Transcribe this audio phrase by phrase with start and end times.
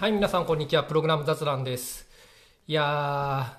[0.00, 0.84] はい、皆さんこんにちは。
[0.84, 2.08] プログラム雑談です。
[2.66, 3.54] いや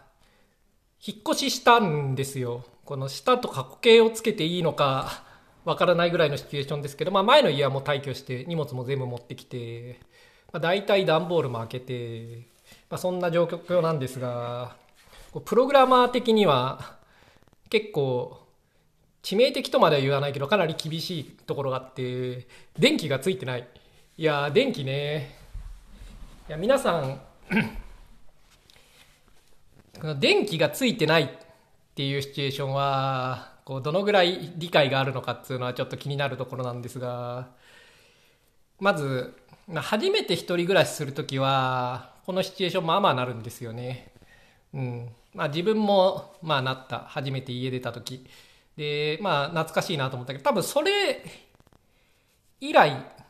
[1.00, 2.66] ー、引っ越ししたんですよ。
[2.84, 5.24] この下と過去形をつけていいのか
[5.66, 10.00] わからないぐらいのシチュエーションですけど、まあ前の家はもう退去して荷物も全部持ってきて、
[10.52, 12.48] まあ、大体段ボールも開けて、
[12.90, 14.76] まあ、そんな状況なんですが、
[15.46, 16.98] プログラマー的には
[17.70, 18.48] 結構
[19.22, 22.48] 致命的とまでは言わないけどかなり厳しいところがあって
[22.80, 23.68] 電気がついてない
[24.18, 25.40] いやー電気ね
[26.50, 27.22] いや皆さん
[30.00, 31.30] この電気がついてないっ
[31.94, 37.50] ていうシチュエーションはこうどのぐらい理解があるのかっていうのはちょっと気になるところなんですが
[38.80, 39.36] まず
[39.76, 44.12] 初めて一人暮らしするときはこのシチュエーションまあまあなるんですよね。
[44.74, 45.10] うん。
[45.34, 47.00] まあ自分もまあなった。
[47.00, 48.26] 初めて家出た時
[48.76, 51.24] でまあ懐かしいなと思ったけど多分それ
[52.60, 53.21] 以来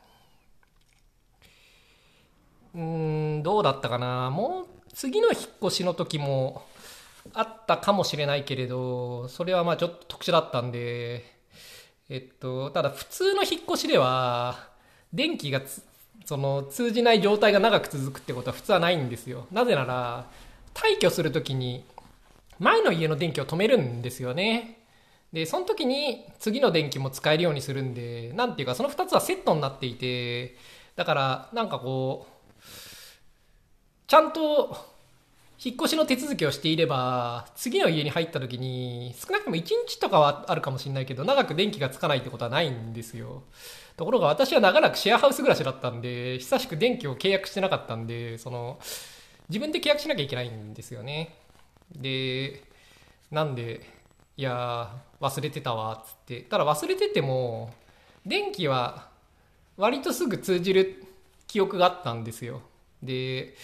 [2.75, 4.30] うんどうだったかな。
[4.30, 6.64] もう次の引っ越しの時も
[7.33, 11.25] あったかもしれないけれどそれはまあちょっと特殊だったんで
[12.09, 14.69] えっとただ普通の引っ越しでは
[15.13, 15.61] 電気が
[16.25, 19.47] その通じない状態が長く続くってことは普通はないんですよ。
[19.52, 20.25] なぜなら
[20.73, 21.83] 退去するときに
[22.59, 24.78] 前の家の電気を止めるんですよね。
[25.33, 30.58] でその時に次の電気も使えるようにするんでなんていうかその2つはセットになっていて
[30.95, 32.31] だからなんかこう
[34.12, 34.76] ちゃんと
[35.58, 43.44] 引っ越しの手続きをしていれば次の家に入った時に少なくとも1日とかはあるかもしれないけど長く電気がつかないってことはないんですよ。
[43.95, 48.81] ところが私は長らくシェアハウス暮らしだったんで久しく電気を契約してなかったんでその
[49.48, 51.34] 自分で契約しなきゃいけないんですよね。
[51.96, 52.66] で
[53.31, 53.80] なんで
[54.36, 56.42] いや忘れてたわつって。
[56.42, 57.73] ただ忘れてても
[58.25, 59.08] 電気は
[59.78, 61.02] 割とすぐ通じる
[61.48, 62.62] 記憶があったんですよ。
[63.02, 63.56] で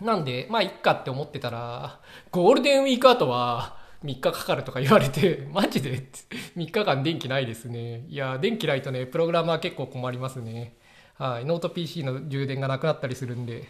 [0.00, 6.08] なんでまあいっかって思ってたらゴールデンウィーク後は3日かかるとか言われて マジで
[6.56, 8.04] ？3日間電気ないですね。
[8.08, 10.76] いや電気ないとねプログラマー結構困りますね。
[11.18, 11.44] はい。
[11.44, 13.64] ノート PC の充電がなくなったりするんで。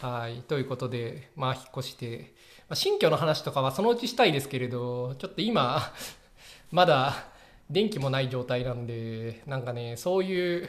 [0.00, 0.42] はい。
[0.42, 2.32] ということでまあ引っ越して。
[2.68, 5.92] まあ新居の話とかはそのうちしたいですけれどちょっと今
[6.70, 7.26] まだ
[7.68, 10.68] 電気もない状態なんでなんかねそういう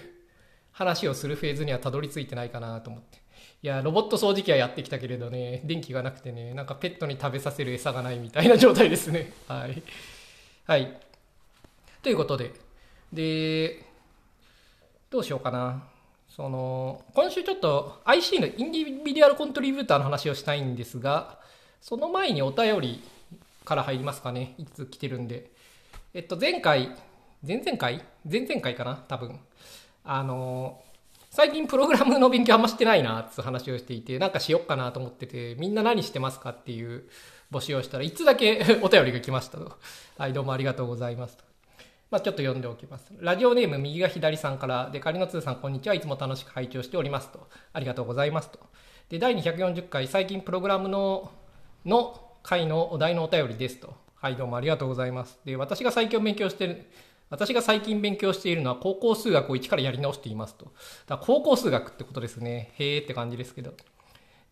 [0.72, 3.21] 話をするフェーズにはたどり着いてないかなと思って。
[3.64, 9.32] いやロボット掃除機はやってきたけれどね電気がなくてねなんかペットに食べさせる餌がないみたいな状態ですね。
[9.48, 9.84] はい。
[10.66, 11.00] はい。
[12.02, 12.52] ということで。
[13.14, 13.86] で
[15.10, 15.84] どうしようかな。
[16.30, 21.38] その今週ちょっと IC のインディビデュアルコントリビューターの話をしたいんですが
[21.82, 23.04] その前にお便り
[23.66, 24.56] から入りますかね。
[24.58, 25.52] いつ来てるんで。
[26.14, 26.96] えっと前回
[27.46, 28.04] 前々回？
[28.30, 29.04] 前々回かな？
[29.08, 29.40] 多分。
[30.04, 30.82] あの
[31.34, 37.06] 最近プログラムの勉強あんましてないなって話をしていてなんかしよっかなと思っててみんな何してますかっていう
[37.54, 39.78] 募集をしたらいつだけ お便りが来ましたと
[40.18, 41.52] はいどうもありがとうございますと
[42.12, 43.10] まあ、ちょっと読んでおきます。
[43.22, 45.96] ラジオネーム右が左さんから、で、仮の通さん、こんにちは。
[45.96, 47.48] いつも楽しく拝聴しておりますと。
[47.72, 48.60] ありがとうございますと。
[49.08, 51.32] で、第240回、最近プログラムの、
[51.86, 53.96] の回のお題のお便りですと。
[54.16, 55.40] はい、どうもありがとうございます。
[55.46, 56.86] で、私が最近勉強してる、
[57.32, 60.72] 私が最近勉強しているのは高校数学を一からやり直していますと。
[61.08, 62.74] だ高校数学ってことですね。
[62.78, 63.74] へーって感じですけど。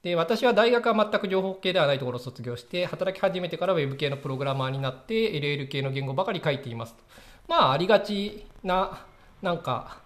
[0.01, 7.03] で、私は大学は全く情報系ではないところを卒業して、働き始めてから Web 系のプログラマーになって、LL 系の言語ばかり書いていますと。
[7.49, 9.05] まあ、ありがちな、
[9.41, 10.01] なんか、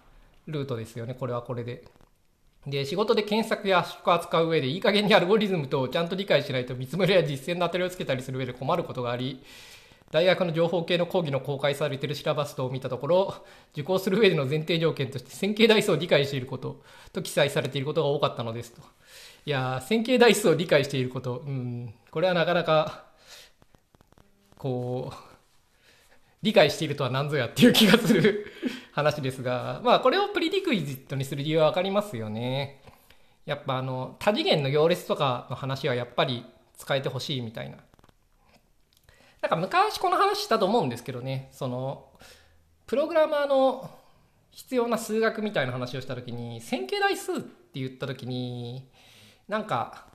[0.48, 1.14] ルートですよね。
[1.14, 1.84] これはこれで。
[2.66, 9.44] で、仕事で検索や圧縮を扱う上で、いい加減にアルゴリズムとちゃんと理解しないと見積もりや実践の当たりをつけたりする上で困ることがあり、
[10.14, 13.34] 大学の情報系の講義の公開されているシラバストを見たところ、
[13.72, 16.80] 受講する上での前提条件として線形代数を理解していること
[17.12, 18.80] と記載されていることが多かったのですと。
[19.44, 23.06] いや、線形代数を理解していること、うん、これはなかなか、
[24.56, 25.16] こう、
[26.42, 28.46] 理解しているとは何ぞやっていう気がする
[28.94, 32.80] 話ですが、まあこれをプリディクイジットにする理由はわかりますよね。
[33.46, 36.46] やっぱあの、多次元の行列とかの話はやっぱり
[36.76, 37.78] 使えてほしいみたいな。
[39.44, 42.06] なんか昔この話したと思うんですけどね、その、
[42.86, 43.90] プログラマーの
[44.50, 48.88] 必要な数学みたいな話をした時に、線形代数って言った時に、
[49.46, 50.06] なんか、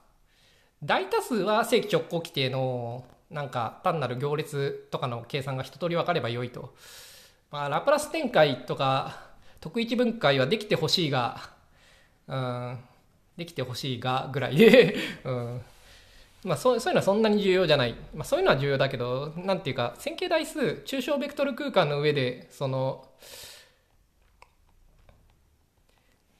[0.84, 6.74] 大多数は正規直行規定のなんか単なる行列とかの計算が一通り分かれば良いと。
[7.52, 9.30] まあ、ラプラス展開とか
[9.60, 11.52] 特一分解はできてほしいが、
[12.28, 12.80] うん、
[13.38, 15.62] できてほしいがぐらいで、 うん、
[16.44, 17.96] まあそうそういうのはそんなに重要じゃない。
[18.14, 23.10] まあそういうのは重要だけど、なんていうか、線形代数、抽象ベクトル空間の上で、その、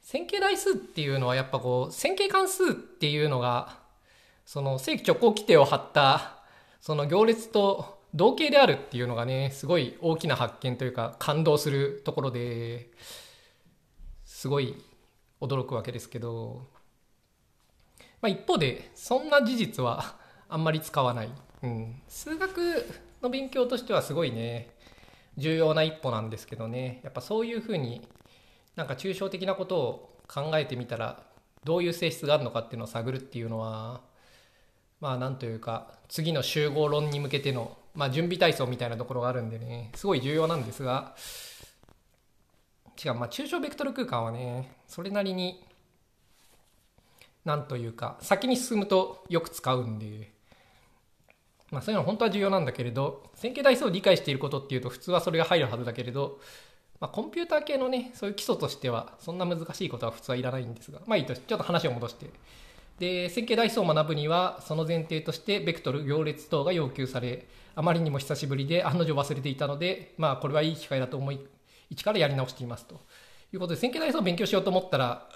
[0.02, 3.78] 線形代数っていうのはやっぱこう、線形関数っていうのが、
[4.46, 6.40] その正規直行規定を張った、
[6.82, 12.90] その行列と同型であるっていうのがね、すごい大きな発見というか感動するところで、
[14.26, 14.82] すごい
[15.42, 16.64] 驚くわけですけど、
[18.22, 20.16] まあ一方で、そんな事実は
[20.50, 21.30] あんまり使わない。
[21.64, 22.02] うん。
[22.08, 22.86] 数学
[23.22, 24.70] の勉強としてはすごいね、
[25.38, 28.08] 重要な一歩なんですけどね、やっぱそういうふうに
[28.76, 31.24] なんか抽象的なことを考えてみたら、
[31.64, 34.02] どういう性質があるのかっていうのを探るっていうのは、
[35.02, 41.16] まあなんというか、次の集合論に向けての、まあ準備体操みたいなところがあるんでね、すごい重要なんですが、
[43.04, 45.64] 違う、まあ抽象ベクトル空間はね、それなりに、
[47.50, 50.32] なんというか、先に進むとよく使うんで、
[51.72, 56.40] まあそういうの本当は重要なんだけれど、線形代数を理解していることっていうと普通はそれが入るはずだけれど、
[57.00, 62.30] まあコンピューター系のね、そういう基礎としてはそんな難しいことは普通はいらないんですが、まあいいとちょっと話を戻して。
[63.00, 71.40] で、線形代数を学ぶには、その前提としてベクトル、行列等が要求され、あまりにも久しぶりで案の定忘れていたので、まあこれはいい機会だと思い、
[71.90, 73.02] 一からやり直していますと。
[73.52, 75.28] いうことで、線形代数を勉強しようと思ったら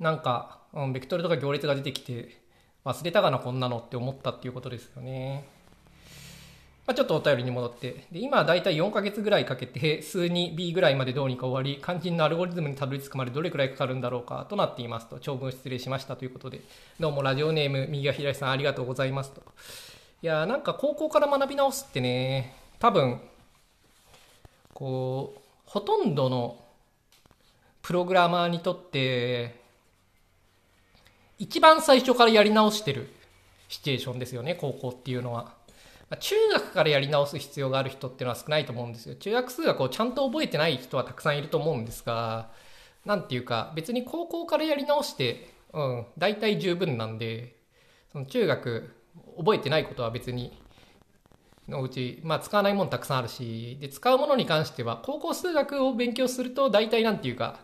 [0.00, 2.40] なんか、うん、ベクトルとか行列が出てきて、
[2.84, 5.46] 忘れたかな、こんなのって思ったっていうことですよね。
[6.86, 8.06] まあ、ちょっとお便りに戻って。
[8.10, 15.20] で今だいたい4ヶ月ぐらいかけて、数に B ぐらいまでどうにか終わり、肝心のアルゴリズムにたどり着くまでどれくらいかかるんだろうかとなっていますと。
[15.20, 16.62] 長文失礼しましたということで。
[16.98, 19.42] どうもラジオネーム、右が左さんありがとうございますと。
[20.22, 23.20] いやなんか高校から学び直すってね、多分、
[24.72, 26.58] こう、ほとんどの
[27.82, 29.59] プログラマーにとって、
[31.40, 33.08] 一番最初からやり直してる
[33.68, 35.54] シチュエーションですよね、高校っていうのは
[36.10, 36.16] ま。
[36.18, 39.14] 中学からやり直す必要がある人っていうのは少ないと思うんですよ。
[39.14, 42.50] 中学数学をちゃんと覚えてない人はたくさんいると思うんですが、
[43.06, 47.56] なんていうか、別に高校からやり直して、うん、大体十分なんで、
[48.12, 48.94] その中学
[49.38, 50.60] 覚えてないことは別に、
[51.68, 57.60] のうち、まあ使わないものたくさんあるし、で、使うものに関しては、高校数学を勉強すると大体なんていうか、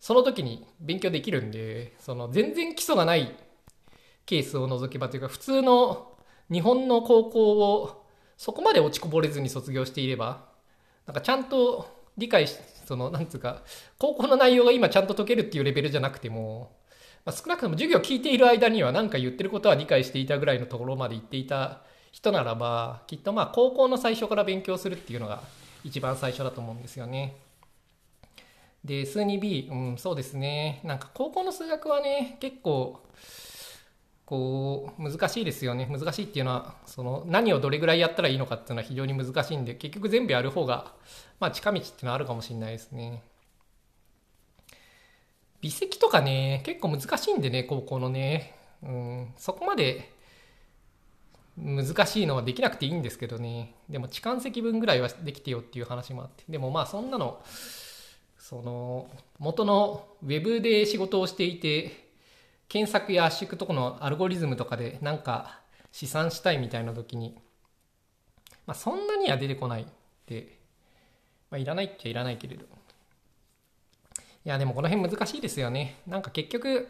[0.00, 3.34] その時に勉強できるんで、その全然基礎がない
[4.26, 6.16] ケースを除けばというか、普通の
[6.50, 8.04] 日本の高校を
[8.36, 10.46] そこまで落ちこぼれずに卒業していれば、
[11.06, 12.56] なんかちゃんと理解し、
[12.86, 13.62] その、なんつうか、
[13.98, 16.76] 高校の内容が今ちゃんと解けるっていうレベルじゃなくても、
[17.24, 25.42] まあ、少なくとも授業を聞いている間には何か言ってることは理解していたぐらいのところまで行っていた人ならば、きっとまあ高校の最初から勉強するっていうのが
[25.84, 27.36] 一番最初だと思うんですよね。
[28.84, 30.80] で、数 2B、うん、そうですね。
[30.84, 33.02] なんか高校の数学はね、結構、
[34.24, 35.86] こう、難しいですよね。
[35.86, 40.92] 難しいっていうのは、その、何をどれぐらいやったらいいのかっていうのは非常に難しいんで、結局全部やる方が、
[41.40, 43.22] まあ近道っていうのはあるかもしれないですね。
[45.60, 48.54] 微積とかね、結構難しいんでね、高校のね。
[48.82, 50.12] うん、そこまで
[51.56, 53.74] 難しいのはできなくていいんですけどね。
[53.88, 56.44] でも、置換積分ぐらいはできてよっていう話もあって。
[56.48, 57.42] でもまあ、そんなの、
[58.48, 62.08] その元のウェブで仕事をしていて
[62.66, 65.60] 検索や圧縮とかのアルゴリズムとかでなんか
[65.92, 67.36] 試算したいみたいな時に、
[68.66, 69.86] まあ、そんなには出てこないっ
[70.24, 70.56] て、
[71.50, 72.64] まあ、いらないっちゃいらないけれど。
[72.64, 72.66] い
[74.44, 76.00] やでもこの辺難しいですよね。
[76.06, 76.88] なんか結局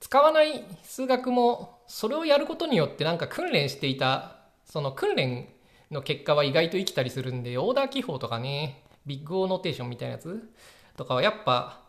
[0.00, 5.46] 使わない数学もそれをやることによってなんか訓練していたその訓練
[5.92, 10.50] の結果は意外と生きたりするんでオーダー記法とかねビッグオーノテーションみたいなやつ
[10.96, 11.80] とかはやっぱ、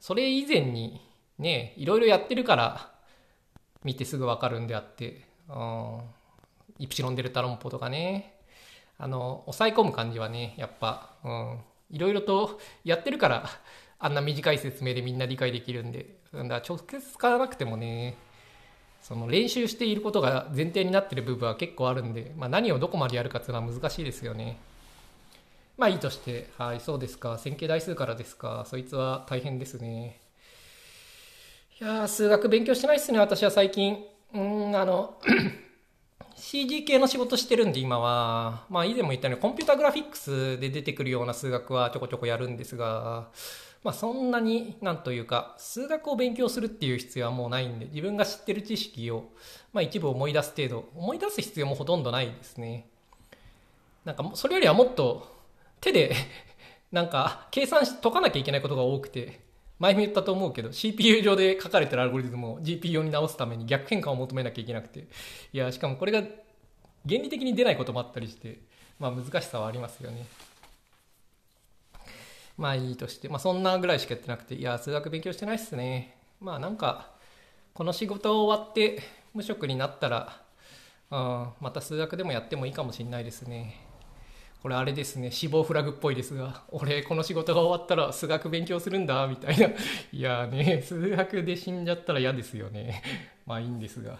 [0.00, 1.00] それ以前に
[1.38, 2.90] ね、いろいろやってるから
[3.82, 6.00] 見てすぐわかるんであって、うん、
[6.78, 8.40] イプシロンデルタ論法とかね、
[8.98, 11.58] あの、抑え込む感じはね、やっぱ、うん、
[11.90, 13.48] いろいろとやってるから、
[13.98, 18.16] あんな短い説明でみんな理解できるんで、だから直接使わなくてもね、
[19.00, 24.58] その練習していることが前提になってる部分は結構あるんで、まあ、何をどこまでやるかっていうのは難しいですよね。
[25.76, 27.36] まあいいとして、はい、そうですか。
[27.38, 28.64] 線形代数からですか。
[28.68, 30.20] そいつは大変ですね。
[31.80, 33.98] いや数学勉強してないっすね、私は最近。
[34.32, 35.18] うん、あの、
[36.36, 43.28] CG 系の仕事してるんで今は、まあ以前も言ったようにコンピュータグラフィックスで出てくるような数学はちょこちょこやるんですが、
[43.82, 49.30] まあそんなになんというか、数学を勉強するっていう必要はもうないんで、自分が知ってる知識を、
[49.72, 52.86] まあ一部思い出す程度、思い出す必要もほとんどないですね。
[54.04, 55.33] なんかそれよりはもっと
[55.84, 56.14] 手で
[56.90, 59.40] なんか計算し解かなきゃいけないことが多くて
[59.78, 65.08] 前も言ったと思うけど CPU 上で書かれてるアルゴリズムを GPU に直すために逆変換を求めなきゃいけなくて
[65.52, 68.60] いやしかもこれが原理的に出ないこともあったりして
[68.98, 70.24] まあ難しさはありますよね
[72.56, 76.16] まあいいとして、まあそんなぐらいしかやってなくて、いや、数学勉強してないっすね。
[76.40, 77.10] まあなんか、
[77.72, 80.40] この仕事終わって無職になったら、
[81.10, 83.83] うん、また数学でもやってもいいかもしれないですね。
[84.64, 89.68] これあれですね、死亡フラグっぽいですが、俺この仕事が終わったら数学勉強するんだ、みたいな。
[90.10, 93.02] いやね、数学で死んじゃったら嫌ですよね。
[93.44, 94.18] まあいいんですが。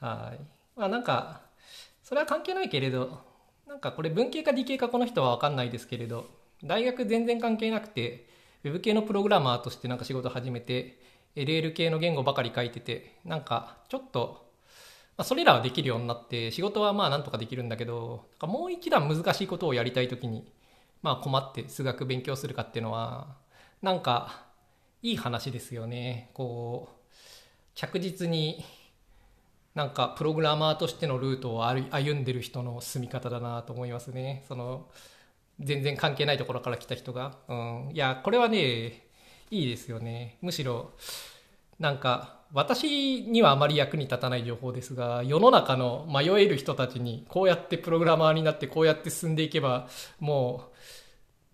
[0.00, 0.40] はい。
[0.74, 1.42] まあなんか、
[2.02, 3.20] それは関係ないけれど、
[3.66, 6.30] なんかこれ文系か理系かこの人は分かんないですけれど、
[6.64, 8.30] 大学全然関係なくて、
[8.64, 10.98] ウェブ系のプログラマーとしてなんか仕事始めて、
[11.34, 14.45] LL 系の言語ばかり書いてて、なんかちょっと、
[15.16, 20.52] まあ、それらはできるようになって、仕事はまあなんとかできるんだけど、もう一段難しいことをやりたいときに、
[21.02, 23.36] まあ困って数学勉強するかっていうのは、
[23.82, 24.46] なんか
[25.02, 26.30] いい話ですよね。
[26.34, 27.16] こう、
[27.74, 28.64] 着実に
[29.74, 34.42] なんかプログラマーとしてのルートを歩んでる人の進み方だなと思いますね。
[34.48, 34.88] その
[35.60, 37.36] 全然関係ないところから来た人が。
[37.48, 39.06] うん、いや、これはね、
[39.50, 40.38] いいですよね。
[40.40, 40.92] むしろ、
[41.78, 49.88] なんか私にはあまり役に立たない情報ですが、世の中の迷える人たちにこうやってプログラマーになってこうやって進んでいけば
[50.20, 50.76] もう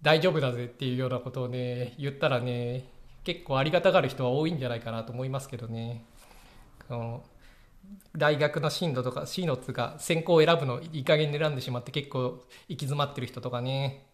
[0.02, 2.84] 大丈夫だぜっていうようなことをね、言ったらね、
[3.24, 6.04] 結構ありがたがる人は多いんじゃないかなと思いますけどね。
[6.88, 7.24] の
[8.16, 14.06] 大学の進路とか C のつが専攻を選ぶのいい加減に選んでしまって結構行き詰まってる人とかね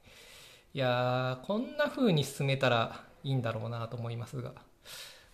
[0.73, 4.52] いやーこんな風に進めたらいいんだろうなと思いますが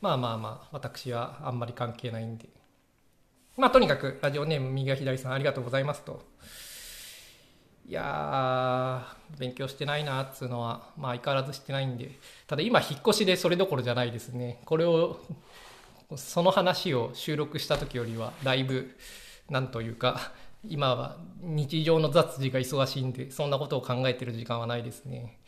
[0.05, 2.51] まあまあまあ私はあんまり関係ないんで。
[3.57, 6.23] まあとにかくラジオネーム右が左さんありがとうございますと。
[7.89, 12.11] いやー勉強してないなっつうのはまあ相変わらずしてないんで。
[12.47, 14.61] ただ今引っ越しでそれどころじゃないですね。
[14.67, 15.21] これを
[16.17, 18.95] その話を収録した時よりはだいぶ
[19.49, 20.33] なんというか
[20.69, 25.41] 今は日常の雑事が忙しいんでそんなことを考えてる時間はないですね。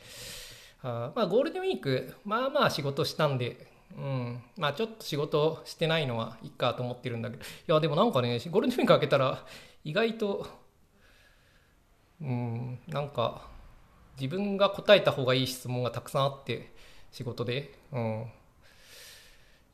[0.83, 7.43] あまあゴールデンウィークまあまあ仕事したんで、うん、まあちょっと仕事してないのはいいかと思ってるんだけど。
[7.43, 9.45] いやでもなんかねゴールデンウィーク開けたら
[9.85, 10.47] 意外と
[12.21, 13.49] うんなんか
[14.21, 16.73] 自分が答えた方がいい質問がたくさんあって
[17.11, 18.27] 仕事で、うん、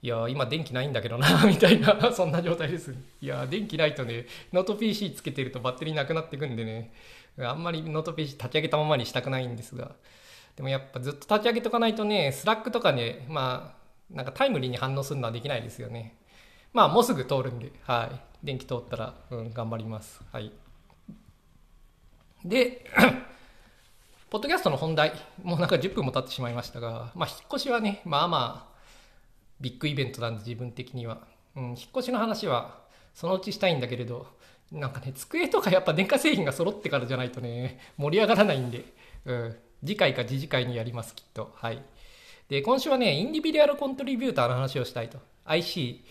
[0.03, 2.95] いや今電気ないんだけどな みたいなそんな状態です。
[3.21, 6.93] いや電気ないとねノート PC つけてるとバッテリーなくなってくんでね。
[7.39, 9.93] あんまりノート PC 立ち上げたままにしたくないんですが。
[10.57, 13.82] でもやっぱずっと立ち上げとかないとね Slack とかねまあ
[14.13, 16.17] なんかタイムリーに反応するのはできないですよね。
[16.73, 17.73] まあもうすぐ通るんで。
[17.83, 18.47] はい。
[18.47, 20.21] 電気通ったら、うん、頑張ります。
[20.33, 20.53] はい。
[22.45, 22.85] で
[24.31, 28.79] ポッドキャストの本題もうなんか10分も経ってしまいましたがまあ引っ越しはねまあまあ
[29.61, 31.21] ビッグイベントなんで自分的には、
[31.55, 32.81] うん、引っ越しの話は
[33.15, 34.27] そのうちしたいんだけれど
[34.73, 38.85] なんかね机とかやっぱ電化製品が揃ってからじゃないとね盛り上がらないんで、
[39.25, 41.53] うん、次回か次次回にやりますきっと。
[41.55, 41.83] はい。
[42.53, 45.17] で今週はねインディビデュアルコントリビューターの話をしたいと。
[45.47, 46.05] IC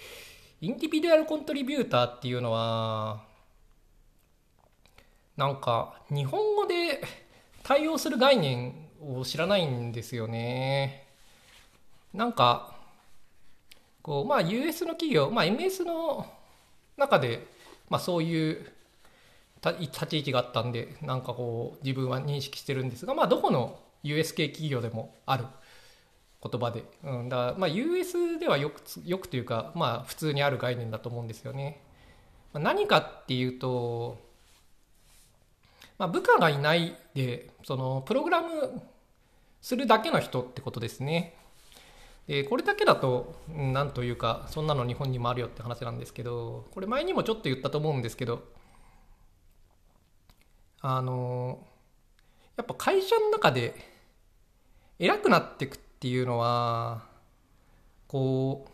[0.61, 3.21] インディビデュアルコントリビューターっていうのは
[5.37, 6.99] なんか日本語で
[7.61, 11.05] 対応する概念を知らないんですよね。
[12.11, 12.73] なんか
[14.01, 16.25] こうまあ US の企業、まあ、MS の
[16.97, 17.45] 中で、
[17.87, 18.65] まあ、そういう
[19.63, 25.45] 立ち位置があったんでなんかこう自分は認識してるんですが、まあ、どこの US 系企業でもある。
[26.43, 31.81] 言葉で、うん、だからまあ US ではよくよくというか、まあ、普通にある概念だと思うんですよね。
[32.53, 34.17] まあ、何かっていうと、
[35.99, 38.81] まあ、部下がいないでそのプログラム
[39.61, 41.35] するだけの人ってことですね。
[42.27, 48.43] でこれだけだと何というかそんなの日本にもあるよって話なんですけどこれ前にもちょっと言ったと思うんですけど
[50.81, 51.59] あの
[52.57, 53.75] やっぱ会社の中で
[54.99, 57.03] 偉くなっていくってっていうのは
[58.07, 58.71] こう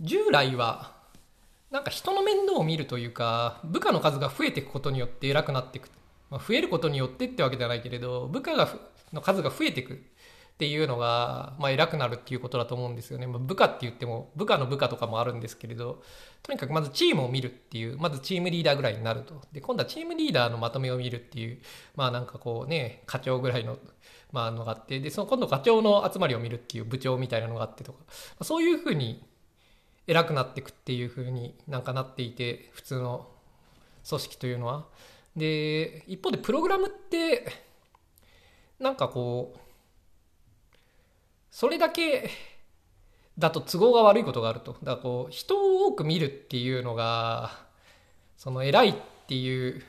[0.00, 0.94] 従来は
[1.70, 5.90] なんか人の面倒を見るというか部下の数が増えていくことによって偉くなっていく、
[6.30, 8.66] まあ、増えることによってってわけじゃないけれど部下が
[9.12, 10.00] の数が増えていく
[10.56, 13.26] っていうのが、まあ、偉くなるっていうことだと思うんですよね。
[13.26, 16.02] まあ、部下って言っても、部下の部下とかもあるんですけれど、
[16.42, 19.42] とにかくまずチームを見るっていう、まずチームリーダーぐらいになると。
[19.52, 21.60] で、今度はチームリーダーのまとめを見るっていう、
[21.94, 23.76] まあなんかこうね、課長ぐらいの、
[24.36, 29.24] まあのがあって、で、その今度課長の集まりを見るっていう部長みたいなのがあってとか、そういうふうに
[30.06, 33.28] 偉くなっていくっていうふうになんかなっていて、普通の
[34.06, 34.84] 組織というのは。
[35.34, 37.50] で、一方でプログラムって、
[38.78, 39.58] なんかこう、
[41.50, 42.28] それだけ
[43.38, 44.72] だと都合が悪いことがあると。
[44.72, 47.52] だからこう、人を多く見るっていうのが、
[48.36, 48.94] その偉いっ
[49.26, 49.82] ていう、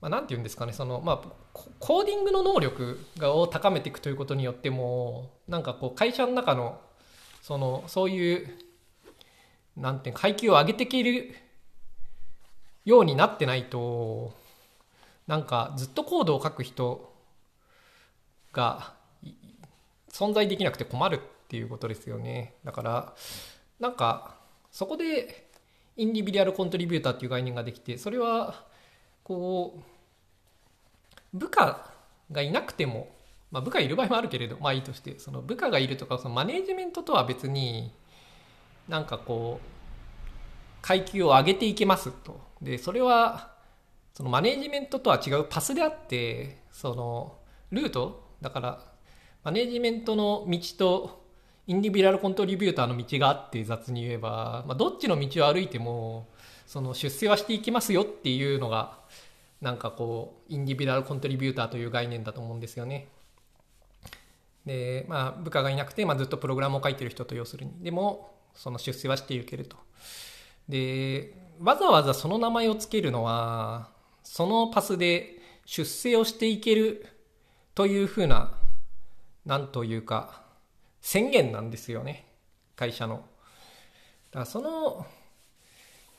[0.00, 1.28] まあ、なんて言うんですかねその、まあ、
[1.78, 6.80] コーディングの能力を高めていくということによってもなんかこう会社の中の
[7.42, 8.48] そのそういう
[9.76, 11.34] なんていう階級を上げていける
[12.84, 14.32] ようになってないと
[15.26, 17.12] なんかずっとコードを書く人
[18.52, 18.94] が
[20.10, 22.54] 存在できなくて困るっていうことですよね。
[22.64, 23.14] だから
[23.78, 24.36] なんか
[24.70, 25.48] そこで
[25.96, 28.67] インディビデュアルコントリビューターっていう概念ができてそれは
[29.28, 29.78] こ
[31.34, 31.92] う部下
[32.32, 33.14] がいなくても、
[33.50, 37.92] まあ、部下いる場合もあるけれどまあいいとしてその部下がいるとかそのマネージメントとは別に
[38.88, 39.68] なんかこう
[40.80, 42.40] 階級を上げていけますと。
[42.62, 43.52] でそれは
[44.14, 47.36] そのマネージメントとは違うパスであってその
[47.70, 48.80] ルートだから
[49.44, 51.24] マネージメントの道と
[51.66, 56.26] インディビュアルコントリビューターの道があって雑に言えば、まあ、どっちの道を歩いても
[56.68, 58.98] その出世はしていきますよっていうのが
[59.62, 63.08] なんかこうインディビュアルコントリビューターという概念だと思うんですよね。
[64.66, 69.78] でまあ部下がいなくて、まあ、ずっとプログラムを書いてる人と要するにでもその出世はしていけると。
[70.68, 73.88] でわざわざその名前を付けるのは
[74.22, 77.06] そのパスで出世をしていける
[77.74, 78.52] というふうな
[79.46, 80.42] なんというか
[81.00, 82.26] 宣言なんですよね
[82.76, 83.14] 会社の。
[83.14, 83.24] だか
[84.40, 85.06] らその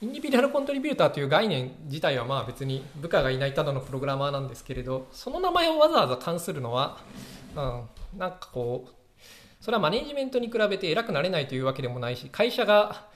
[0.01, 6.99] インディビデュアルコントリビューターという概念自体はまあ別に部下がいないただのプログラマーなんですけれどその名前をわざわざ冠するのは、
[7.55, 7.83] うん、
[8.17, 8.93] なんかこう
[9.59, 13.07] それはマネジメントに比べて偉くなれないというわけでもないし会社が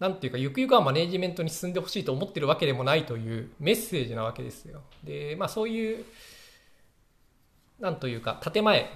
[0.00, 4.80] なんていうかゆくゆくはマネジメントに進んでほしいと思ってるわけでもないというメッセージなわけですよ。
[5.04, 6.04] でまあそういう
[7.78, 8.88] なんというか建前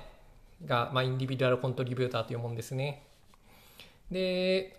[0.64, 3.02] が、まあ、インディビデュアルコントリビューターというもんですね。
[4.10, 4.76] で、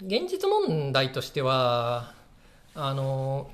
[0.00, 2.12] 現実問題としては、
[2.74, 3.50] あの、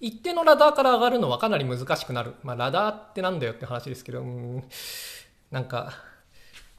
[0.00, 2.34] 一定のラダーから上がるのはかなり難しくなる。
[2.42, 4.64] まあ、ラダーってなんだよって話ですけど、うん、
[5.50, 5.92] なんか、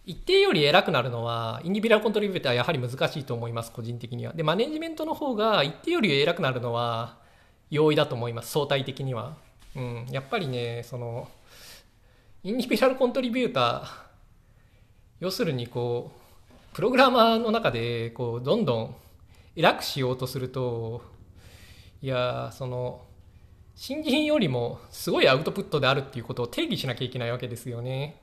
[0.05, 4.34] 一定より偉くなるのは、インディビデュアルコントリビューターはやはり難しいと思います、個人的には。
[4.34, 7.17] で、マネジメントの方が一定より偉くなるのは
[7.69, 9.36] 容易だと思います、相対的には。
[9.75, 11.27] うん、やっぱりね、その、
[12.43, 14.04] インディビュアルコントリビューター
[15.23, 18.95] 要するにこうプログラマーの中でこうどんどん
[19.55, 21.01] 偉くしようとすると
[22.01, 23.01] いやその
[23.75, 28.21] 新人よりもすごいアウトプットであるっていうことを定義しなきゃいけないわけですよね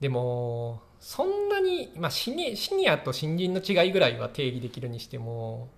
[0.00, 5.68] でもそんなに、まあ、シニシニアと新人の違いぐらいは定義できるにしても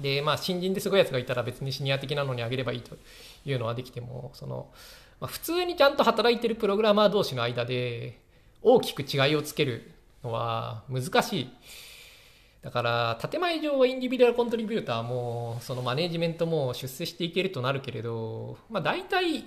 [0.00, 2.96] でまあ新人ですごいやつがいたら別にシニア的なのにあげればいいと
[3.44, 4.68] いうのはできてもその
[5.22, 8.18] まあ、普通にちゃんと働いてるプログラマー同士の間で
[8.60, 9.92] 大きく違いをつける
[10.24, 11.50] のは難しい。
[12.62, 19.44] だから、建前上はインディビデュアルコントリビューターも、そのマネジメントも出世していけるとなるけれど、まあ大体、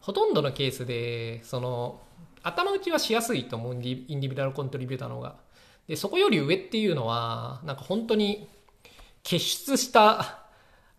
[0.00, 2.00] ほとんどのケースで、その、
[2.44, 5.36] 頭打ちはしやすいと思う、インディビデュアルコントリビューターの方が。
[5.88, 8.48] で、そこより上っていうのは、なんか本当に
[9.24, 10.46] 結出した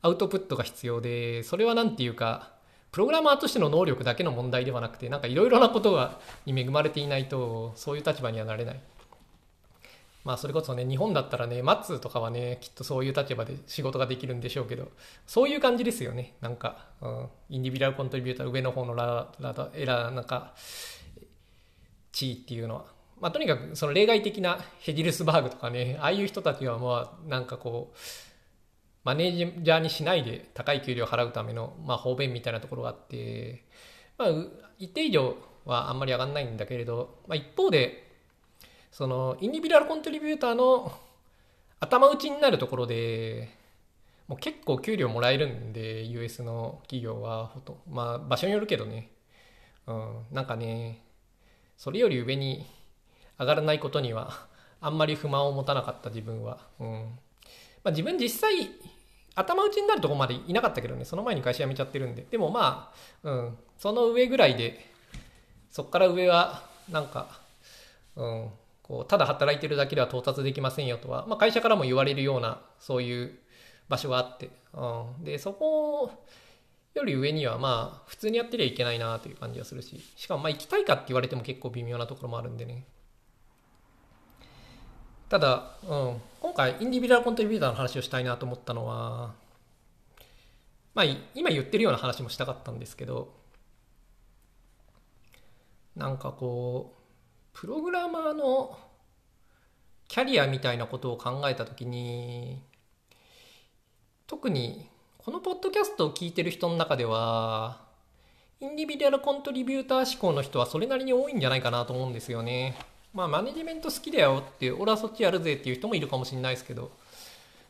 [0.02, 2.52] アウトプットが必要で、それはなんていうか、
[2.92, 8.80] プログラマーとしての能力だけの問題ではなくてなんかいろいろなことがに恵まれていないとそういう立場にはなれない
[10.24, 14.92] まあそれこそね日本だったらねマッツーとかはねきっとそういう立場で仕事ができるんでしょうけど
[15.28, 16.36] そういう感じですよね。
[16.42, 20.54] なんか、うん、インディビュアルコントリビューター上の方のララダエラーなんか
[22.12, 22.86] 地位っていうのは。
[23.20, 27.98] まあとにかくその例外的なヘジルスバーグとかねああいう人たちはまあなんかこう
[29.04, 33.66] マネージャーにしないで高い給料を払うための、まあ、方便みたいなところがあって、
[34.18, 34.30] まあ、
[34.78, 38.13] 一定以上はあんまり上がんないんだけれど、まあ、一方で、
[38.94, 40.94] その、インディビュアルコントリビューターの
[41.80, 43.50] 頭打ちになるところで、
[44.28, 49.10] もう結構給料もらえるんで、US の企業はほと、まあ、場所によるけどね、
[49.88, 51.02] うん、なんかね、
[51.76, 52.68] それより上に
[53.40, 54.48] 上がらないことには、
[54.80, 56.88] あんまり不満を持たなかった自分は、うん。
[57.84, 58.70] まあ、自分実際
[59.34, 62.28] 頭打ちになるとこまでいなかったけどね、その前に会社辞めちゃってるんで。
[62.30, 64.86] でもまあ、うん、その上ぐらいで、
[65.72, 67.42] そっから上は、なんか、
[68.16, 68.50] うん、
[68.94, 73.40] こう、ただ働いてるだけでは到達できませんよとは、まあ会社からも言われるような、そういう
[73.90, 76.12] 場所があって、うん、で、そこ
[76.94, 82.86] より上にはまあ、普通にやってりゃいけないなという感じがするし、しかもまあ行きたいかって言われても結構微妙なところもあるんでね。
[85.30, 89.34] ただ、うん、今回インディビュアルコントリビューターの話をしたいなと思ったのは、
[90.94, 93.34] まあ、今言ってるような話もしたかったんですけど、
[95.96, 97.03] なんかこう、
[97.54, 98.78] プログラマーの
[100.08, 102.62] キャリアみたいなことを考えたときに、
[104.28, 107.82] 特にこのポッドキャストを聞いてる人の中では、
[108.60, 112.78] インディビデュアルコントリビューター志向の人はそれなりに多いんじゃないかなと思うんですよね。
[113.14, 116.92] まあ、マネジメント好きだよって、俺はそっちやるぜっていう人もいるかもしれないですけど、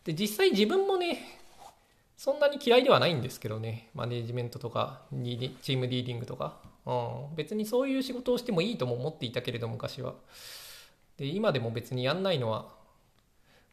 [0.05, 1.39] で、実際自分もね、
[2.17, 6.93] そんなに嫌いではないんですけどね、マネジメントとか、チームリーディングとか、う
[7.33, 10.15] ん、別にそういう仕事をしてもいいとも思っていたけれど、昔は。
[11.17, 12.67] で、今でも別にやんないのは、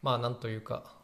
[0.02, 1.00] まあ、なんというか、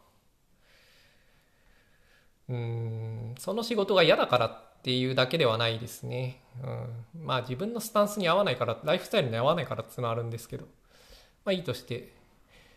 [2.49, 6.41] うん、その仕事が嫌だからっていうだけではないですね。
[6.63, 10.65] うん、まあ自分のスタンスに合わないから、ライフスタイルに合わないからっていうのはあるんですけど、
[11.43, 12.13] まあいいとして、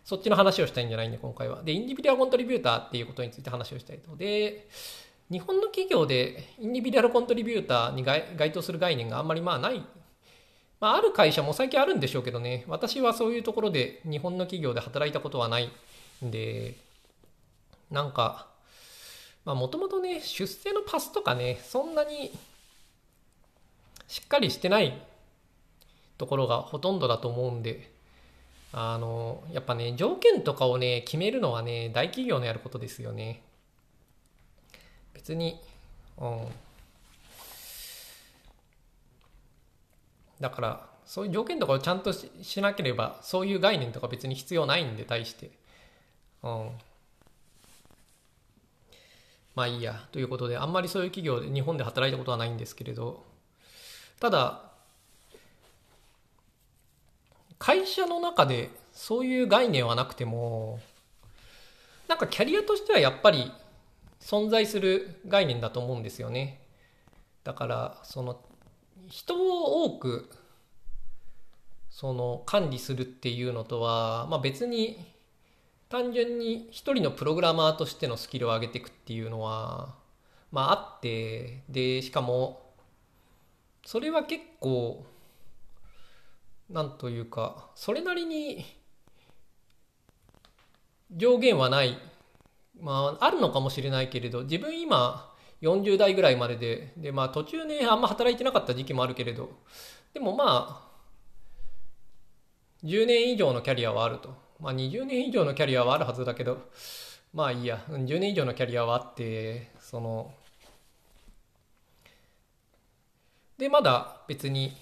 [0.04, 1.62] そっちの話をしたいんじゃないんで、今回は。
[1.62, 4.16] で、インディビデュアルコントリビューターっていうことについて話をしたいと。
[4.16, 4.66] で、
[5.30, 9.82] 日本の企業でインディビデュアルコントリビューターに該当する概念があんまりまあない。
[10.80, 15.70] まあ、ある会社も最近あるんでしょうけどね、私はそういうところで日本の企業で働いたことはない
[16.24, 16.74] んで、
[17.90, 18.48] なんか、
[19.44, 22.32] まあもともとね、出世のパスとかね、そんなに
[24.08, 25.00] しっかりしてない
[26.18, 27.92] ところがほとんどだと思うんで、
[28.72, 33.42] あの、やっぱね、条件とかをね、決めるのはね、大企業のやることですよね。
[35.20, 35.60] 別に、
[36.18, 36.46] うん。
[40.40, 45.50] だから、そういう条件とかをちゃんとしなければ、そういう概念とか別に必要ないんで、対して。
[46.42, 46.70] うん。
[49.54, 50.08] まあいいや。
[50.10, 53.22] ということで、あんまりそういう企業で日本で働いたことはないんですけれど、
[54.20, 54.70] ただ、
[57.58, 60.80] 会社の中でそういう概念はなくても、
[62.08, 63.52] なんかキャリアとしてはやっぱり
[64.20, 66.60] 存在する概念だと思うんですよね。
[67.42, 68.40] だから、その、
[69.08, 70.30] 人を多く、
[71.90, 74.98] その、管理するっていうのとは、まあ別に、
[75.88, 79.96] 単純に一人のプログラマーとしてのスキルを上げていくっていうのは、
[80.52, 82.62] まああって、で、しかも、
[83.84, 85.04] それは結構、
[86.68, 88.64] なんというか、それなりに
[91.10, 91.98] 上限はない。
[92.82, 99.50] まあ、あるのかもしれないけれど、自分今40代ぐらいまでで、で、まあ途中ね、あんま働いてなかった時期もあるけれど、
[100.14, 100.90] でもまあ、
[102.84, 104.34] 10年以上のキャリアはあると。
[104.58, 106.58] まあ20年以上のキャリアはあるはずだけど、
[107.32, 110.32] まあいいや、10年以上のキャリアはあって、その、
[113.58, 114.72] で、まだ別に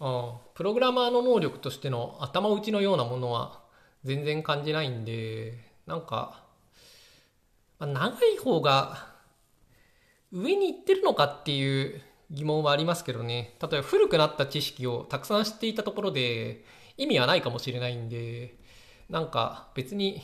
[0.00, 3.60] あプログラマーの能力としての頭打ちのようなものは
[4.02, 6.42] 全然感じないんで、なんか、
[7.80, 9.08] まあ、長い方が
[10.30, 13.56] 上に行ってるのかっていう疑問はありますけどね。
[13.60, 16.64] 例えば古くなった知識をたくさん知っていたところで
[16.96, 18.54] 意味はないかもしれないんで、
[19.08, 20.22] なんか別に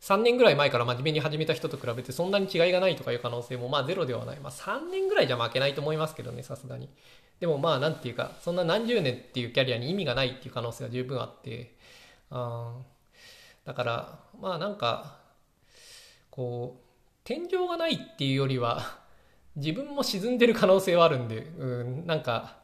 [0.00, 4.38] 3年ぐらい前から真面目に始めた人と比べてそんなに違いがないとかいう可能性もまあゼロではない。
[4.38, 6.88] まあ3年ぐらいじゃ負けないと思いますけどね、さすがに。
[7.40, 11.74] でもまあなんていうかそんな何十年っていうキャリアに意味がないっていう可能性は十分あって
[12.30, 12.76] あ
[13.64, 15.21] だからまあなんか
[16.32, 16.82] こう
[17.24, 18.98] 天井がないっていうよりは
[19.54, 22.56] 自分も沈んでる可能性はあるんでうんなんか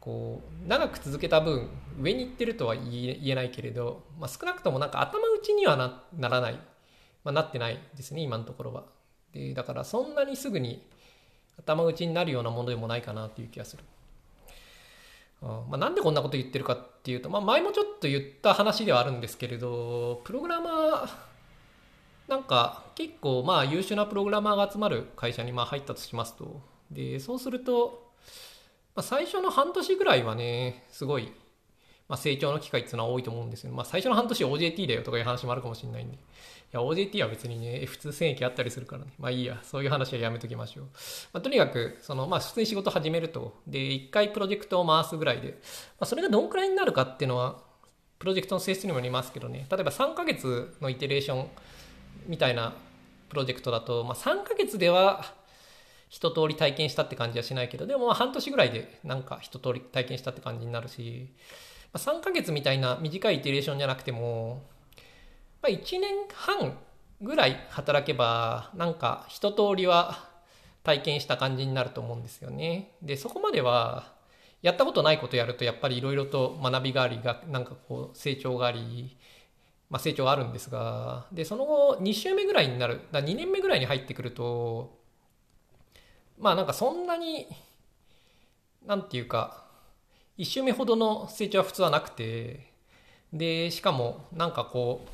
[0.00, 6.54] こう長く続けた分上に行ってるとは言えないけれど、まあ、少なくともなんか頭打ちにはなならない、
[7.22, 8.82] まあ、なってないですね今のところは
[9.32, 10.84] でだからそんなにすぐに
[11.56, 13.84] 頭打ちになるようなものでもないかなっていう気がする。
[15.40, 21.31] まあ、なんでこんなこと言ってるかっていうと、まあ、前もちょっと言った話ではあるんですけれどプログラマー
[22.28, 26.60] なんか結構まあ優秀なプログラマーが集まる会社にまあ入ったとしますと。
[26.90, 28.12] でそうすると、
[28.94, 31.32] まあ、最初の半年ぐらいはねすごい、
[32.08, 36.16] まあ、成長の機会っていうのは多いと思うんですよ、まあ、最初の半年 OJT だよとかいう話もあるかもしれないんで。
[36.16, 36.18] い
[36.72, 39.12] や、OJT は別にね、F2 戦役あったりするからね。
[39.18, 40.84] まあいいや、そういう話はやめときましょう。
[41.34, 45.56] まあ、とにかく、その、まあ普通に仕事始めると、で、1回プロジェクトを回すぐらいで、ま
[46.00, 47.60] あそれがどんくらいになるかっていうのは、
[48.18, 51.50] プロジェクトの性質にもよりますけどね、例えば3ヶ月のイテレーション
[52.26, 52.74] みたいな
[53.28, 55.24] プロジェクトだと、まあ3ヶ月では、
[56.12, 61.32] 一通り体験したって感じはしないけど、でも半年ぐらいでなんか一通り体験したって感じになるし、
[61.90, 64.62] まあ、3ヶ月みたいな短いイテレーションじゃなくても、
[65.62, 66.76] まあ、1年半
[67.22, 70.28] ぐらい働けば、なんか一通りは
[70.82, 72.92] 体験した感じになると思うんですよね。
[73.00, 74.12] で、そこまでは、
[74.60, 79.16] やったことないことやると、やっぱりいろいろと学びがありが、なんかこう、成長があり、
[79.92, 84.98] まあ、成長あるんですが、で、その後、2週目ぐらいになる、だ2年目ぐらいに入ってくると、
[86.38, 87.46] まあなんかそんなに、
[88.86, 89.66] なんていうか、
[90.38, 92.72] 1週目ほどの成長は普通はなくて、
[93.34, 95.10] で、しかも、なんかこう、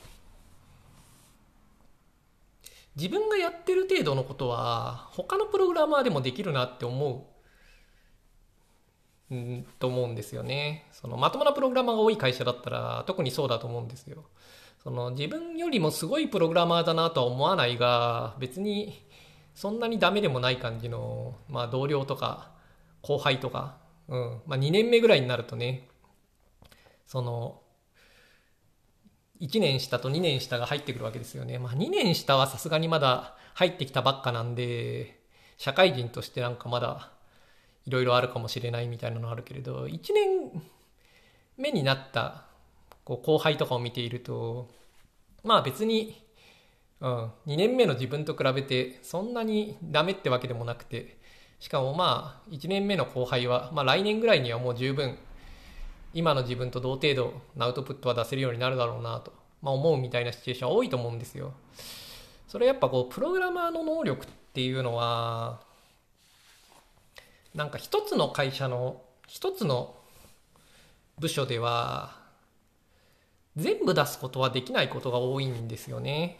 [2.94, 7.26] 自分がやってる程度のことは他のプログラマーでもできるなって思
[9.30, 10.86] う、うん、と思うんですよね。
[10.92, 14.24] そのまともなプログラマーが多い会社だったら特にそうだと思うんですよ。
[14.82, 19.04] その自分よりもすごいプログラマーだなとは思わないが別に
[19.54, 22.52] そんなにダメでもない感じの、まあ、同僚とか
[23.02, 23.76] 後輩とか、
[24.08, 25.88] うんまあ、2年目ぐらいになるとね
[27.06, 27.60] その
[29.40, 31.58] 1年下と2年下が入ってくるわけですよね。
[31.58, 35.20] まあ、2年下はさすがにまだ入ってきたばっかなんで
[35.56, 37.12] 社会人としてなんかまだ
[37.86, 40.62] いろいろあるかもしれないみたいなのあるけれど1年
[41.56, 42.47] 目になった
[43.08, 44.68] こう後輩とかを見ていると
[45.42, 46.22] まあ別に、
[47.00, 51.16] うん、2年目の自分と比べてそんなにダメってわけでもなくて
[51.58, 55.16] しかもまあ1年目の後輩は、まあ、来年ぐらいにはもう十分
[56.12, 61.54] 今の自分と同程度アウトプットは出せるようになるだろうなと、まあ、思うみたいなシチュエーションは多いと思うんですよ。
[62.46, 65.60] それやっぱこうプログラマーの能力っていうのは
[67.54, 69.94] なんか一つの会社の一つの
[71.18, 72.27] 部署では
[73.58, 76.38] 全部出すことはできないことが多いんですよね。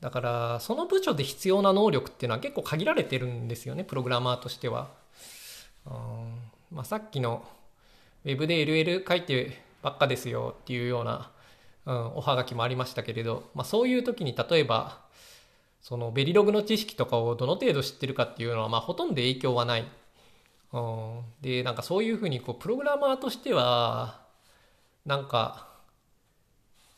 [0.00, 4.88] だからその部署で必要な能力っていうのは結構限られてるんですよねプログラマーとしては。
[5.86, 5.94] うん
[6.70, 7.44] まあ、さっきの
[8.24, 11.30] Web で LL 書いてばっかですよっていうような、
[11.86, 15.00] うん、おはがきもありましたけれど、まあ、そういう時に例えば
[15.80, 19.86] そのベリログの知識とかをどの程度知ってるかっていうのはまあほとんど影響はない。
[20.72, 24.25] うん、でなんかそういうふうにこうプログラマーとしては
[25.06, 25.68] なんか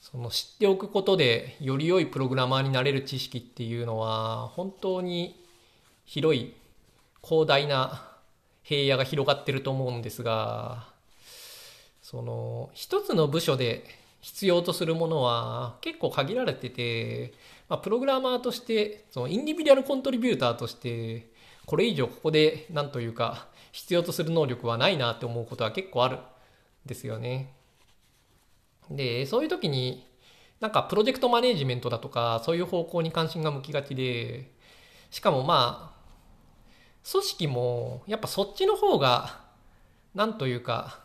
[0.01, 5.45] その知っておくことでより良いプログラマーになれる知識っていうのは本当に
[6.07, 6.55] 広い
[7.23, 8.09] 広大な
[8.63, 10.89] 平野が広がってると思うんですが
[12.01, 13.85] その一つの部署で
[14.23, 17.35] 必要とするものは結構限られてて、
[17.69, 21.29] まあ、プログラマーとしてそのインディビデュアルコントリビューターとして
[21.67, 26.21] これ以上ここで何というか必要とする能力はないなって思うことは結構あるん
[26.87, 27.58] ですよね。
[28.91, 30.07] で、そういう時に、
[30.61, 34.51] なんかプロジェクトマネジメントだとか、そういう方向に関心が向きがちで、
[35.11, 35.99] しかもまあ、
[37.11, 39.41] 組織も、やっぱそっちの方が、
[40.15, 41.01] なんというか、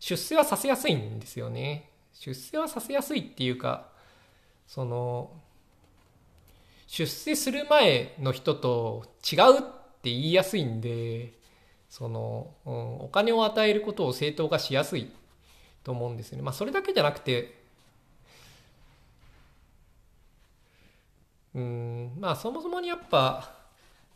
[0.00, 1.90] 出世はさせやすいんですよね。
[2.12, 3.88] 出世はさせやすいっていうか、
[4.66, 5.30] その、
[6.86, 9.62] 出世する前の人と違うっ
[10.02, 11.32] て言いやすいんで、
[11.88, 15.10] その、うん、お金を与えることを正当化しやすい
[15.84, 16.42] と思うんですよね。
[16.42, 17.62] まあ、それだけじゃなくて、
[21.54, 23.54] うん、まあ、そもそもにやっぱ、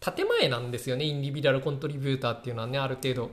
[0.01, 3.31] 建前なんですよね、インディビデュアルコントリビューターっていうのはね、ある程度。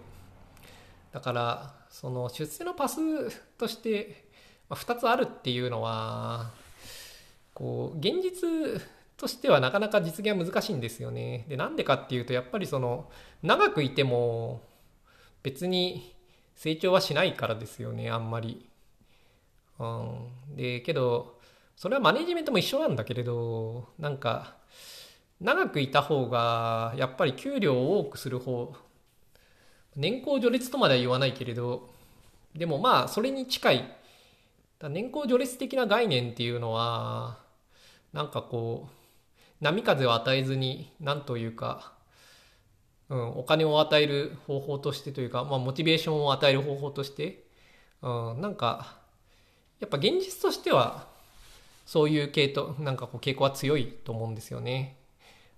[1.11, 2.97] だから、その出世のパス
[3.57, 4.25] として、
[4.69, 6.51] ま、2つあるっていうのは、
[7.53, 8.81] こう、現実
[9.17, 11.45] としてはなかなか実現は難しいんですよね。
[11.47, 13.09] で、なんでかっていうと、やっぱりその、
[13.43, 14.61] 長くいても、
[15.41, 16.14] 別に
[16.55, 18.65] 成長はしないからですよねあんまり。
[19.77, 21.39] うん、でけど
[21.75, 24.55] それはマネジメントも一緒なんだけれどなんか
[25.41, 28.73] 長くいた方がやっぱり給料を多くする方
[29.95, 31.89] 年功序列とまでは言わないけれど
[32.55, 33.95] でもまあそれに近い
[34.81, 37.37] 年功序列的な概念っていうのは
[38.13, 41.94] なんかこう波風を与えずに何というか
[43.09, 47.43] うん、お金を与える方法としてというか、まあ、モチベーションを与える方法として、
[48.01, 48.97] うん、なんか
[49.79, 51.07] やっぱ現実としては
[51.85, 54.97] そういう系統なんかこう傾向は強いと思うんですよね。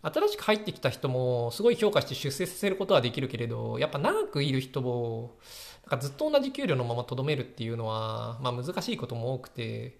[0.02, 5.38] 新しく入ってきた人もすごい評価して出世させることはできるけれどやっぱ長くいる人を
[5.90, 9.98] なんかずっと同じ給料のままとどめるっていうのは、まあ、難しいことも多くて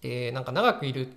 [0.00, 1.08] でなんか長くいる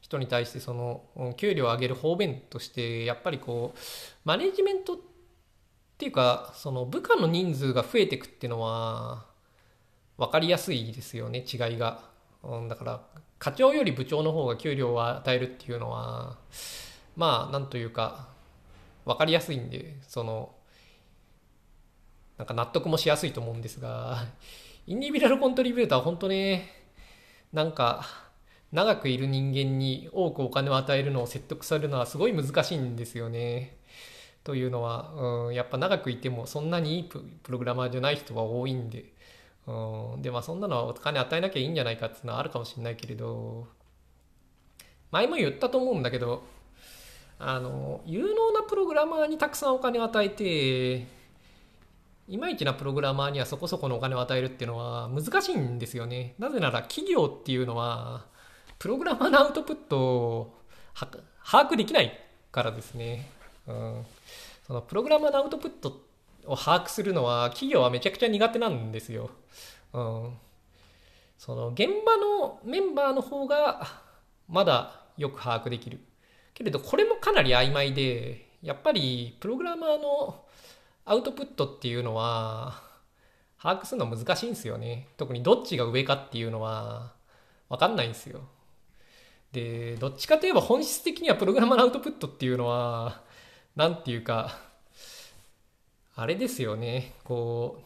[0.00, 3.78] 人に対してその給料を上げる方便としてやっぱりこう
[4.24, 4.96] マネジメントっ
[5.98, 9.26] ていうかその部下の人数が増えていくっていうのは
[10.16, 12.02] 分かりやすいですよね違いが、
[12.42, 13.00] うん、だから
[13.38, 16.36] 課長より部長の方が給料を与えるっていうのは
[17.16, 18.28] まあなんというか
[19.04, 20.54] 分かりやすいんでその
[22.36, 24.24] なんか納得もしやすいと思うんですが
[24.86, 26.70] インディビュアルコントリビューター本当ね
[27.52, 28.27] なんか
[28.72, 33.78] 長くいる人間に多くお金を与えるのを説得されるのはすごい難しいんですよね。
[34.44, 39.12] というのは、うん、やっぱ長くいてもそんなにいいプログラマーじゃない人は多いんで、
[39.66, 43.68] うん、でまあそんなのはお金与えなきゃいいんじゃないかっていうのはあるかもしれないけれど
[45.10, 46.44] 前も言ったと思うんだけど
[47.38, 51.06] あの有能なプログラマーにたくさんお金を与えて
[52.26, 56.34] いまいちなプログラマーにはそこそこのお金を与えるっていうのは難しいんですよね。
[56.38, 58.26] なぜなら企業っていうのは
[58.78, 60.54] プログラマーのアウトプットを
[60.94, 62.12] 把握できない
[62.52, 63.28] からですね。
[63.66, 64.06] うん。
[64.66, 66.02] そのプログラマーのアウトプット
[66.46, 69.30] を把握するのは企業はめちゃくちゃ苦手なんですよ。
[69.92, 70.36] うん。
[71.38, 73.86] その現場のメンバーの方が
[74.48, 76.00] まだよく把握できる。
[76.54, 80.44] けれどこれもかなり曖昧で、やっぱりプログラマーの
[81.04, 82.82] アウトプットっていうのは
[83.60, 85.08] 把握するの難しいんですよね。
[85.16, 87.12] 特にどっちが上かっていうのは
[87.68, 88.42] わかんないんですよ。
[89.52, 93.22] で、どっちかといえば本質的にはプログラマーのアウトプットっていうのは、
[93.76, 94.58] なんていうか、
[96.14, 97.84] あれですよね、こう、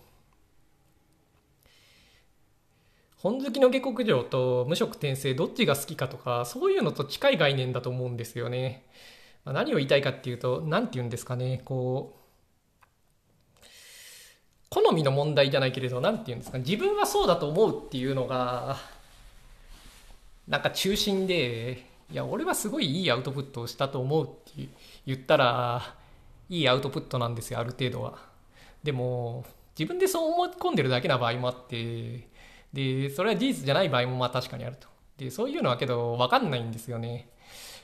[3.18, 8.84] 本好きの下克上と無職転生どっちが好きかとか、そういうのと近い概念だと思うんですよね。
[9.44, 12.22] まあ、何を言いたいかっていうと、何て言うんですかね、こう、
[14.70, 18.76] 好みの問題じゃないけれど、何て言うんですか、自分はそうだと思うっていうのが、
[20.48, 24.68] なんか中心で、いや、俺はすごいいいアウトプットをしたと思うって
[25.06, 25.96] 言ったら、
[26.48, 28.18] いいアウトプットなんですよ、ある程度は。
[28.82, 29.44] でも、
[29.78, 32.28] 自分でそう思い込んでるだけな場合もあって、
[32.72, 34.88] で、それは事実じゃない場合もまあ確かにあると。
[35.16, 37.28] で、そういうのはけど分かんないんですよね。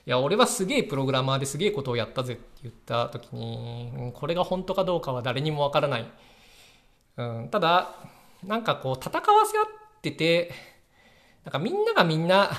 [0.07, 6.11] いや、俺はすげえプログラマーですげえことをやったぜって言った時に、これが本当かどうかは誰にも分からない。
[7.17, 7.95] うん、ただ、
[8.45, 9.67] なんかこう戦わせ合っ
[10.01, 10.53] てて、
[11.49, 12.51] なんかみんながみんな、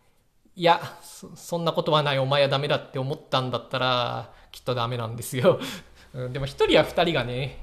[0.56, 5.60] いやそ、そんなことはない、お前はダメだって思ったんだったら、きっとダメなんですよ。
[6.14, 7.58] うん、でも一人や二人がね、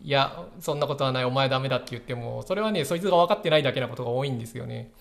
[0.00, 4.92] いや、そんなことはない、お前ダメだって言っても、それはね、そいつが分かってないだけなことが多いんですよね。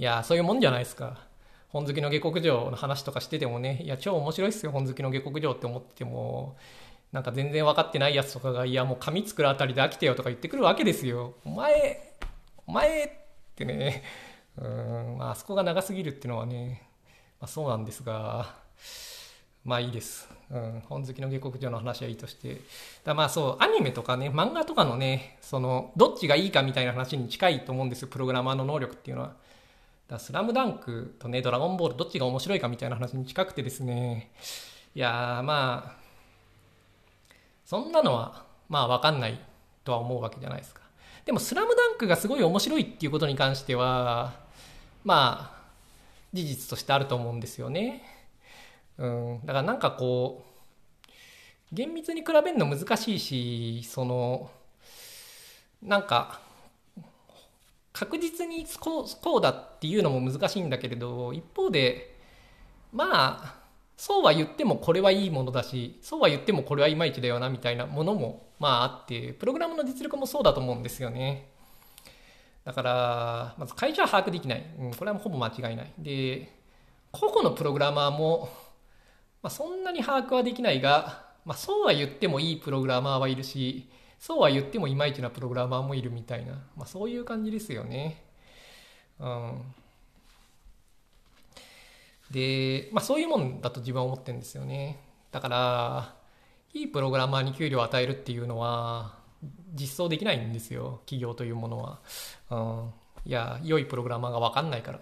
[0.00, 1.18] いや、そういうもんじゃないですか。
[1.68, 6.56] 本好きの下克上の話とかしててもね、いや、超面白いっすよ、本好きの下克上って思ってても、
[7.12, 11.34] なんか全然分かってないやつとかが、いや、もう髪作るあたりで飽きてよとか言ってくるわけですよ。
[11.44, 12.16] お前、
[12.66, 13.17] お前
[13.64, 14.04] ってね、
[14.56, 16.88] うん、まあ、あそこが長すぎるっていうのはね、
[17.40, 18.54] まあ、そうなんですが、
[19.64, 20.28] まあいいです。
[20.50, 22.60] うん、本好きの下克上の話はいいとして。
[23.04, 29.34] だまあそう、アニメとかね、漫画とかのね、その、どっちがいいかみたいな話に近いと思うんですよ、プログラマーの能力っていうのは。
[30.06, 34.30] だスラムダンクとね、ドラゴンボールどっちが面白いかみたいな話に近くてですね、
[34.94, 36.02] いやまあ、
[37.66, 39.38] そんなのは、まあわかんない
[39.84, 40.77] とは思うわけじゃないですか。
[41.28, 44.32] でも、スラムダンクがすごい面白いっていうことに関しては、
[45.04, 45.70] まあ、
[46.32, 48.02] 事実としてあると思うんですよね。
[48.96, 49.40] うん。
[49.40, 50.42] だからなんかこ
[51.06, 51.10] う、
[51.70, 54.50] 厳密に比べるの難しいし、その、
[55.82, 56.40] なんか、
[57.92, 62.18] 確実にこうこうだっていうのも難しいんだけれど、一方で、
[62.90, 63.54] まあ、
[63.98, 71.48] そうは言ってもこれはいいものだし、そうは言ってもこれはいまいちだよなみたいなものもまああって、プログラムの実力もそうだと思うんですよね。
[72.64, 74.64] だから、まず会社は把握できない。
[74.78, 75.92] うん、これはほぼ間違いない。
[75.98, 76.52] で、
[77.10, 78.48] 個々のプログラマーも、
[79.42, 83.88] まあ、そんなに把握はできないが、まあ、そうは言ってもいいプログラマーはいるし、
[84.20, 88.22] そうは言ってもいまいちなプログラマーもいるみたいな、まあ、そういう感じですよね。
[89.18, 89.62] うん。
[92.30, 94.98] で、まあそういうもんだと自分は思ってるんですよね。
[95.30, 96.14] だから、
[96.74, 99.16] いいプログラマーに給料を与えるっていうのは、
[99.74, 101.98] 実装できないんですよ、企業というものは。
[102.50, 102.92] うん。
[103.24, 105.00] いや、良いプログラマーがわかんないから。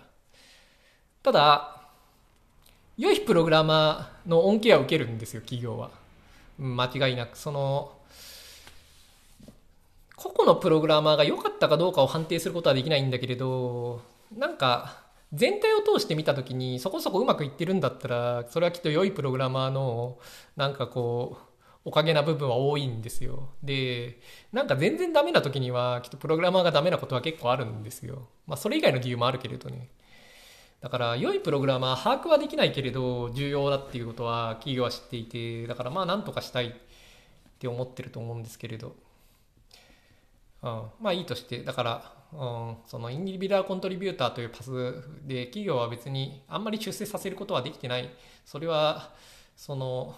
[1.22, 1.80] ただ、
[2.96, 5.90] 良いプログラマーの恩恵は受けるんですよ、企業は。
[6.58, 7.36] 間違いなく。
[7.36, 7.92] その、
[10.16, 14.00] 個々のプログラマーが良かったかどうかを判定することはできないんだけれど、
[14.36, 15.05] なんか、
[15.36, 20.18] 全体を通して見た時にそこそこうまくいってるんだったらそれはきっと良いプログラマーの
[20.56, 21.46] なんかこう
[21.84, 23.50] おかげな部分は多いんですよ。
[23.62, 24.18] で
[24.52, 28.26] なんか全然ダメな時にはきっとプログラマーがダメなことは結構あるんですよ。
[28.46, 29.90] まあそれ以外の理由もあるけれどね。
[30.80, 36.72] だから良いプログラマー把握はできないけれど重要だっていうことは企業は知っていてだからまあなんとかしたいっ
[37.58, 38.94] て思ってると思うんですけれど、
[40.62, 44.70] うん、まあいいとしてだからうん、そのインディビュアルコントリビューターというパス
[45.24, 48.10] で企業は別にあんまり出世させることはできてない
[48.44, 49.10] それは
[49.56, 50.16] その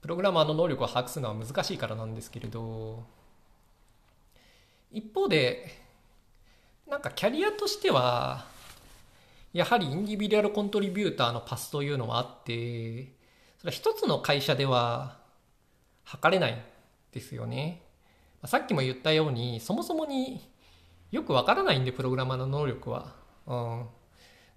[0.00, 3.04] プログラマーの能力を把握するのは難しいからなんですけれど
[4.92, 5.68] 一方で
[6.88, 8.46] なんかキャリアとしては
[9.52, 13.12] やはりインディビデュアルコントリビューターのパスというのはあって
[13.58, 15.18] それは一つの会社では
[16.04, 16.62] 測れない
[17.12, 17.85] ですよね。
[18.46, 20.48] さっきも言ったようにそもそもに
[21.10, 23.14] よくわからないんでプログラマーの能力は。
[23.46, 23.86] うん、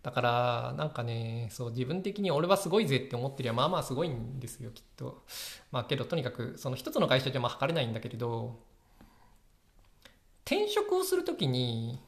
[0.01, 5.23] だからなんかねそう自分的に俺はすごいぜって思ってりゃまあまあすごいんですよきっと。
[5.71, 8.59] まあけどとにかくその一つの会社じゃまあ測れないんだけれど
[10.45, 11.99] 転職をするときに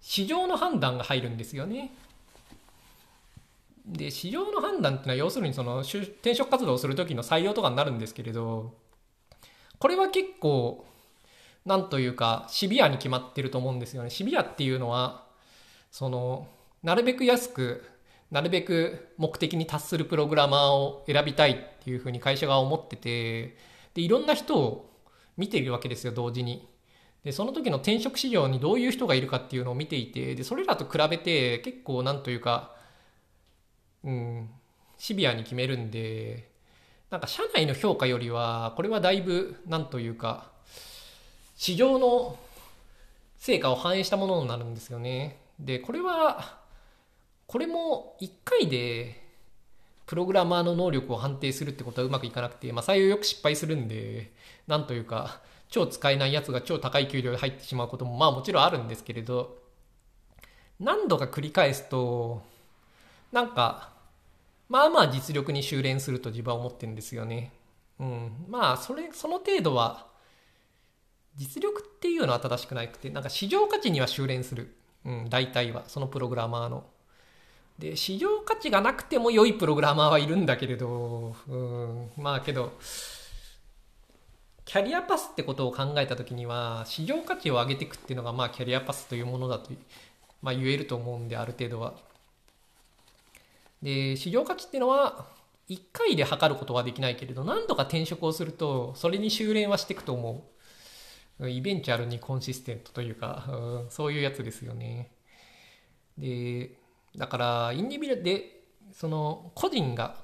[0.00, 1.92] 市場の判断が入るんですよね。
[3.86, 8.74] で市場の判断っていうのは要するにその転職活動をする時の採用とかになるんですけれど
[9.84, 10.82] これは結構
[11.66, 14.08] なんというかシビアに決まってると思うんですよね。
[14.08, 15.26] シビアっていうのは
[15.90, 16.48] その
[16.82, 17.84] なるべく安く
[18.30, 23.58] なるべく目的に達するプログラマーを選びたいっていうふうに会社が思ってて
[23.92, 24.90] でいろんな人を
[25.36, 26.66] 見ているわけですよ同時に。
[27.22, 32.74] でその時の転職市場にどういう人がいるかっていうのを見ていてでそれらと比べて結構なんというか
[34.02, 34.48] うん
[34.96, 36.53] シビアに決めるんで
[37.14, 40.50] なんか社内の評価よりはこれはだいぶなんというか
[41.54, 42.36] 市場の
[43.36, 45.38] 成果を反映したものになるんですよね。
[45.60, 46.58] でこれは
[47.46, 49.22] これも1回で
[50.06, 54.32] プログラマーの能力を判定するってことはうまくいかなくて、まあ、採用よく失敗するんで
[54.66, 59.56] なんというか超使えないやつが超高い給料で入ってしまうこともまあもちろんあるんですけれど
[60.80, 62.42] 何度か繰り返すと
[63.30, 63.93] なんか
[64.68, 67.52] まあまあ実力に修練すると自分は思ってるんですよね。
[68.00, 70.06] うん、まあそれその程度は
[71.36, 76.84] 実力っていうのは正しくなくてなんか市場価値には修練する、うん、大体はそのプログラマーの。
[77.78, 82.72] で市場価値がなくても良いプログラマーはいるんだけれど、うん、まあけど
[84.64, 89.70] キャリアパスってことを考えた時には市場価値を上げていくっていうのがまあキャリアパスというものだと、
[90.40, 91.94] まあ、言えると思うんである程度は。
[93.84, 95.26] で市場価値っていうのは
[95.68, 100.44] 1回で測ることはできないけれど何度か転職をするとそれに修練はしていくと思
[101.40, 101.48] う。
[101.48, 103.52] イベンチャルにコンシステントというか、う
[103.88, 105.10] ん、そういうやつですよね。
[106.16, 106.70] で
[107.16, 108.62] だからインディビルで
[108.92, 110.16] その個人が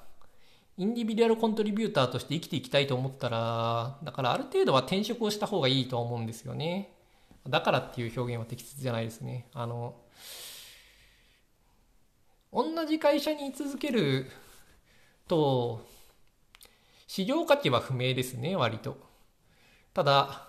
[0.77, 6.95] インディビデュアルコントリビューターとして生きていきたいと思ったら、だからある程度は転職をした方がいいと思うんですよね。
[7.47, 9.47] だからっていう表現は適切じゃないですね。
[9.53, 9.95] あの、
[12.53, 14.29] 同じ会社に居続ける
[15.27, 15.85] と、
[17.07, 18.97] 市場価値は不明ですね、割と。
[19.93, 20.47] ただ、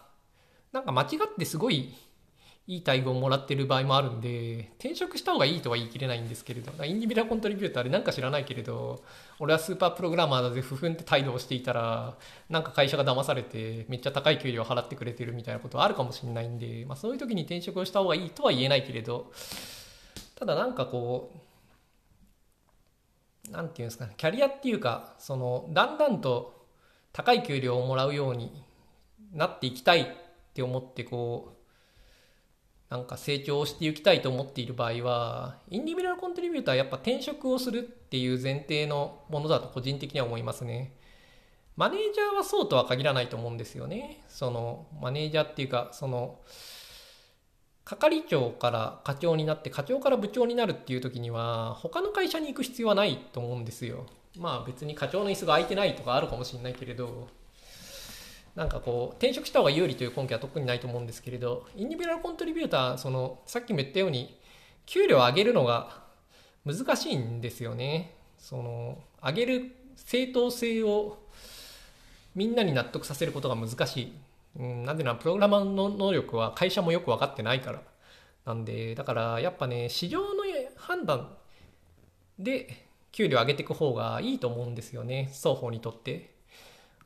[0.72, 1.94] なんか間違ってすごい
[2.66, 9.04] いい待遇をもらってる場合もあるんで、転職した方がいいとは言い切れないんですけれど、インディビラコントリビューターでなんか知らないけれど、
[9.40, 12.16] 俺はスーパープログラマーだぜ、不憤って態度をしていたら、
[12.48, 19.32] なんか会社が騙されて、めっちゃ高い給料を払ってくれてるみたいなことはあるかもしれないんで、まあそういう時に転職をした方がいいとは言えないけれど、
[20.36, 21.38] ただなんかこう、
[23.50, 26.66] なんていうんですかね、キャリアっていうか、その、だんだんと
[27.12, 28.64] 高い給料をもらうように
[29.32, 30.06] なっていきたいっ
[30.54, 31.62] て思ってこう、
[32.92, 40.94] なんか成長していきたいと思っている場合は、インディビデュアルコントリビューターはやっぱ転職をするっていう前提のものだと個人的には思いますね。
[41.74, 44.22] マネージャーはそうとは限らないと思うんですよね。
[44.28, 46.38] その、マネージャーっていうか、その、
[47.84, 54.06] 係長から課長になって課長から部長になるっていう時には他の会社に行く必要はないと思うんですよ。
[54.38, 57.28] まあ別に課長の椅子が空いてないとかあるかもしれないけれど
[58.54, 64.38] なんかこう転職した方が有利という根拠は特にないと思うんですけれどインディビュアルコントリビューターそのさっきも言ったように
[64.86, 66.02] 給料を上げるのが
[66.64, 71.18] 難しいんですよねその上げる正当性を
[72.34, 74.12] みんなに納得させることが難しい、
[74.58, 77.82] うん、なぜならプログラマーの能力は会社もよく分かってないから。
[78.44, 80.42] なんでだからやっぱね市場の
[80.76, 81.36] 判断
[82.38, 85.30] で給料上げていく方がいいと思うんですよね。
[85.32, 86.32] 双方にとって。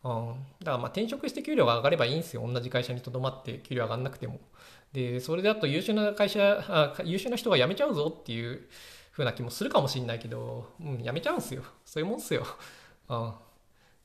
[0.03, 2.47] うん、だからまあ転職して給料が上がればいいんですよ。
[2.47, 4.38] 同じ会社にとどまって給料上がんなくても。
[4.92, 8.68] でそれだと優秀な会社あ優秀な人が辞めちゃうぞっていう
[9.12, 11.62] 風な気もするかもしれないけど、うん、辞めちゃうんすよ。
[11.84, 12.47] そういうもんっすよ、
[13.09, 13.32] うん、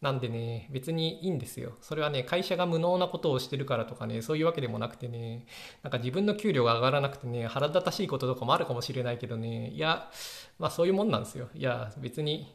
[0.02, 1.74] なんでね別にいいんですよ。
[1.82, 5.46] それはね会社が無能なことをしてるからとかねそういうわけでもなくてね
[5.84, 10.10] なんか自分の給料が上がらなくてね腹立たしいこととかもあるかもしれないけどねいや
[10.58, 11.50] まあそういうもんなんですよ。
[11.54, 12.52] いや別に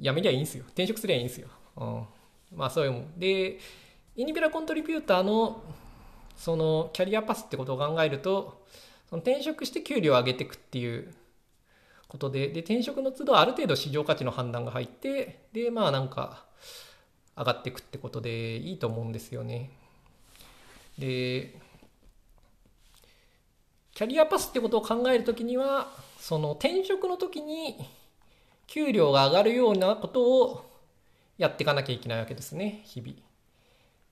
[0.00, 0.64] 辞めりゃいいんですよ。
[0.68, 1.48] 転職すりゃいいんですよ。
[1.76, 2.06] うん。
[2.56, 3.18] まあそういうもん。
[3.18, 3.58] で、
[4.16, 5.62] インディビラコントリビューターの
[6.36, 8.64] そのキャリアパスってことを考えると、
[9.08, 11.14] その転職して給料を上げていくっていう
[12.12, 16.44] ことで、で、転職の都度ある程度市場価値の判断が入って、で、まあなんか
[17.36, 19.70] 上がっていくってことでいいと思うんですよね。
[20.98, 21.58] で、
[23.94, 27.88] キャリアパスってことを考えるときには、その転職の時に
[28.66, 30.70] 給料が上がるようなことを
[31.36, 33.14] やっていかなきゃいけないわけですね日々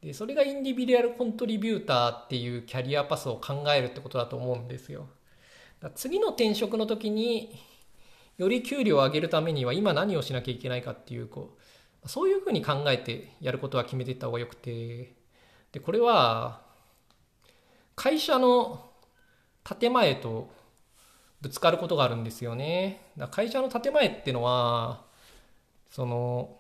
[0.03, 5.07] でそれがインディビデュアルコントリビューターっていうキャリアパスを考えるってことだと思うんですよ
[5.94, 7.59] 次の転職の時に
[8.41, 11.59] より給料を上げるためには今何をしなきゃいけないかっていうこ
[12.03, 15.12] うそういうふうに考えてやることは決めていった方がよくて
[15.72, 16.62] でこれは
[17.97, 18.93] 会社の
[19.62, 20.51] 建前と
[21.43, 23.12] ぶつかることがあるんですよね。
[23.18, 25.03] だ会社の建前ってのは
[25.91, 26.57] その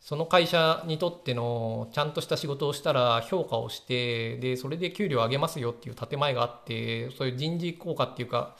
[0.00, 8.56] その会社にとってのちゃんとした仕事をしたら評価をしてでそれで給料を上げますよっていう建前があってそういう人事効果っていうか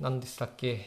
[0.00, 0.84] 何でしたっけ？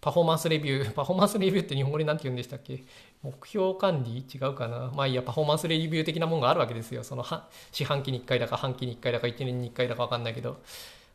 [0.00, 0.92] パフォーマンスレビュー。
[0.94, 2.84] パフォーマンスレビューって日本語で何て言うんでしたっけ？
[3.22, 4.26] 目標管理？
[4.32, 4.92] 違うかな？
[4.94, 7.04] まあいいやパフォーマンスレビュー的なもんがあるわけですよ。
[7.04, 7.24] その
[7.72, 10.60] 四半期に1回だか半期に1回だか1年に1回だか分かんないけど。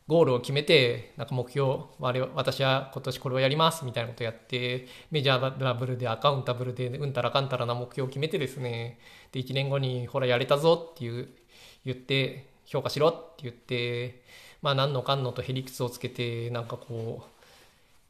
[0.08, 8.98] ゴールを決めて、なんか目標、私は今年これをやりますみたいなことやって、メジャーラブルでアカウンタブルでうんたらかんたらな目標を決めてですね、
[9.30, 11.28] で、1年後にほらやれたぞっていう、
[11.84, 14.22] 言って、評価しろって言って、
[14.62, 17.42] まあ何のかんのとへりくつをつけて、なんかこう、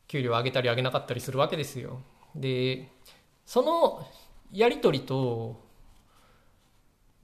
[0.08, 2.00] 給料上げたり上げなかったりするわけですよ。
[2.34, 2.88] で、
[3.46, 4.06] その
[4.52, 5.68] やり取りと、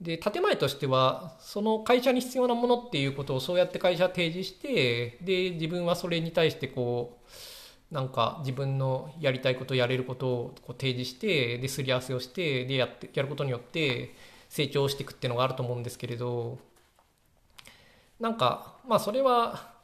[0.01, 7.17] で建前としてはその会社に必要なものっていうことをそうやって会社提示してで自分はそれに対してこ
[7.91, 14.13] うなんか自分のやりたいことやれることをこう提示してですり合わせをしてでやってやることによって
[14.49, 16.59] 成長していくっていうのがあると思うんですけれど
[18.19, 19.75] なんかまあそれは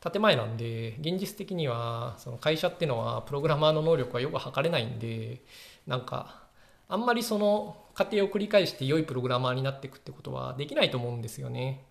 [0.00, 5.42] 建前なんで現実的にはその会社っていうのはプログラマーの能力はよく測れないんで
[5.86, 6.42] なんか
[6.88, 11.84] あんまりその過程を繰り返して良いプログラマーになっていくってことはできないと思うんですよね。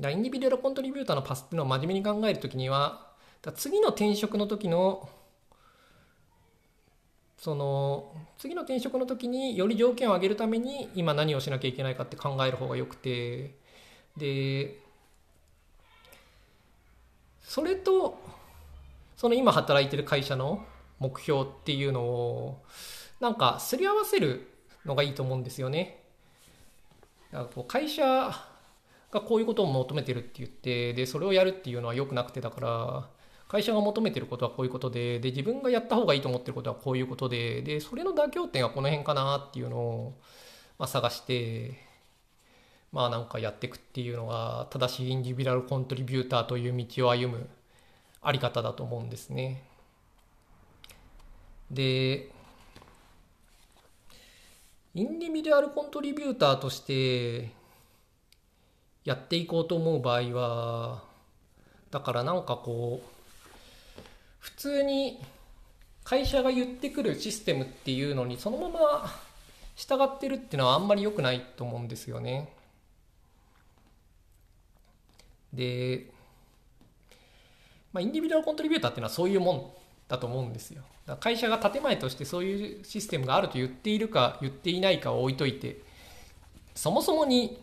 [0.00, 3.10] だインディビデュアルコントリビューターのパスっていうのを真面目に考えるときには
[3.54, 5.08] 次の転職の時の
[7.36, 13.54] その次の転職の時により条件を上げるために今何をしなきゃいけないかって考える方がよくて
[14.20, 14.78] で
[17.42, 18.22] それと
[19.16, 20.64] その今働いてる会社の
[21.00, 22.62] 目標っていうのを
[23.18, 24.46] なんかすり合わせる
[24.86, 26.04] のがいいと思うんですよね。
[27.32, 28.30] だかこう会社
[29.10, 33.08] がこういうことを求めてるって言ってでそれをやるっていうのは良くなくてだから
[33.48, 40.14] 会社が求めてることはこういうことでで自分がやった方がいいと思ってることはこういうことででそれの妥協点はこの辺かなっていうのを、
[40.78, 41.89] まあ、探して
[42.92, 47.48] まあなんかやっていくっていうのが正しいインディビュアルコントリビューターという道を歩む
[48.22, 49.62] あり方だと思うんですね。
[51.70, 52.30] で
[54.92, 57.50] インディビデュアルコントリビューターとして
[59.04, 61.02] やっていこうと思う場合は
[61.92, 64.02] だからなんかこう
[64.40, 65.20] 普通に
[66.02, 69.10] 会社が言ってくるシステムっていうのにそのまま
[69.76, 72.52] 従ってるっていうのはあんまり良くないと思うんですよね。
[75.52, 76.06] で、
[77.92, 79.66] まあ、インディビデュアルコントリビューターっていうのはそういうもん
[80.08, 80.82] だと思うんですよ。
[81.06, 85.78] だから会社が建前としてそういうシステムがあると言っているか言っていないかを置いといて
[86.74, 87.60] そもそもに、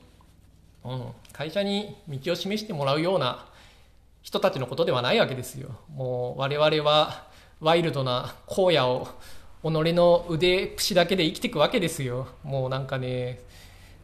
[0.83, 3.47] うん、会社に道を示してもらうような
[4.21, 5.69] 人たちのことではないわけですよ。
[5.93, 7.27] もう我々は
[7.59, 9.07] ワイルドな荒野を
[9.63, 12.27] 己の腕プシだけで生きていくわけですよ。
[12.43, 13.39] もうなんかね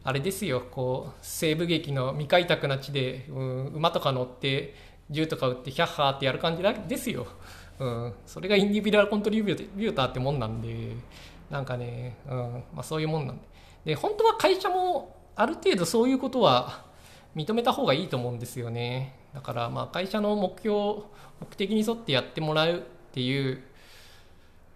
[0.04, 4.74] あれですよこう西部劇の未開拓な地で、うん、馬とか乗って
[5.10, 7.26] 銃とか撃ってヒャッハーってやる感じですよ。
[7.78, 10.92] うん、それがインディビュアルコントリビューターってもんなんで
[11.50, 13.42] なんかね、うんまあ、そういうもんなんで
[13.84, 16.84] で本当は会社もある程度そういうことは
[17.34, 20.74] 認めた方がいいと思うんですよねだからまあ会社の目標
[21.40, 22.80] 目的に沿ってやってもらうっ
[23.12, 23.62] ていう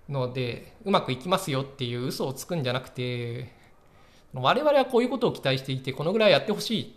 [0.08, 3.52] のでうまくいきますよっていう嘘をつくんじゃなくて
[4.34, 6.96] 我々はこういうことを期待していてこのぐらいやってほしい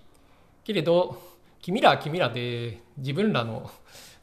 [0.64, 1.22] けれど
[1.62, 3.72] 君らは君らで自分らの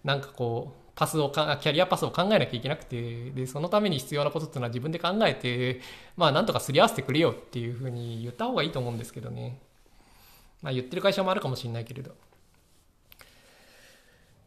[0.05, 5.81] なんかこうパスをか、キャリアパスを考えなきゃいけなくて、で、そのために必要なことっていうのは自分で考えて、
[6.17, 9.61] まあなんとかすり合わせてくれよっていうふうに言った方がいいと思うんですけどね。
[10.61, 12.17] まあ言ってる会社もあるかもしれないけれど。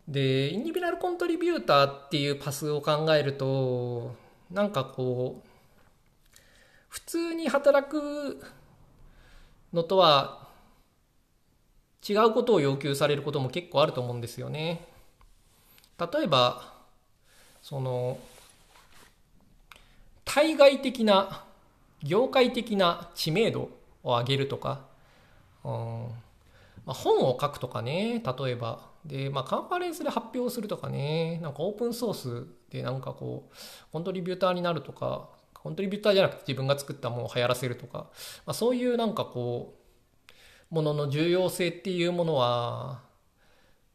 [0.09, 4.13] で、インディビュアルコントリビューターっていうパスを考えると、
[4.51, 5.47] なんかこう、
[6.91, 8.43] 普通に働く
[9.71, 10.49] のとは
[12.07, 14.85] 違うことを要求されることも結構あると思うんですよね。
[15.97, 16.73] 例えば
[17.61, 18.19] その
[20.25, 21.45] 対外的な
[22.03, 23.69] 業界的な知名度
[24.03, 24.81] を上げるとか、
[25.63, 26.07] うんま
[26.87, 33.55] あ、本を書くとかね例えばで、まあ、カンファレンスで発表するとかねなんかオープンソースでなんかこう
[33.93, 35.29] コントリビューターになるとか
[35.61, 38.09] コントリビューターじゃなくて自分が作ったものを流行らせるとか、
[38.45, 39.75] まあ、そういうなんかこ
[40.71, 43.01] うものの重要性っていうものは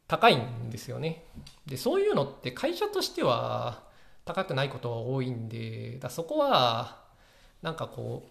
[0.07, 1.25] 高いんですよね。
[1.65, 3.83] でそういうのって会社としては
[4.25, 7.01] 高くないことが多いんでだそこは
[7.61, 8.23] なんかこ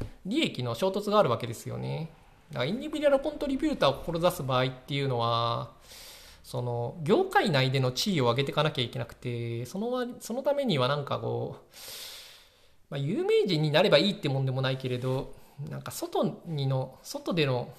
[0.00, 2.10] う利益の衝突があるわけですよね。
[2.50, 5.72] だからインディビデュアルコントリビューターを志す場合っていうのは、
[6.42, 11.74] その、業界内での地位を上げていかなきゃいけなくて、その、そのためにはなんかこう、
[12.90, 15.32] まあ、有名人になればいいってもんでもないけれど、
[15.70, 17.72] なんか外にの、外での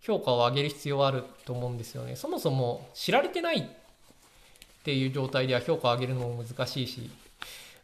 [0.00, 2.16] 評価を上げる必要はあると思うんですよね。
[2.16, 7.10] そもそも知られてないっていう状態では評価を上げるのも難しいし、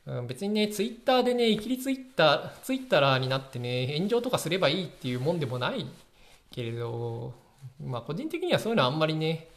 [0.07, 5.87] うん、別にね、ツイッターでね、いきりツイッター、ツイッターになってね、炎上とかすればいいっていうもんでもない
[6.51, 7.35] けれど、
[7.85, 9.49] まあ個人的にはそういうのはあんまりね、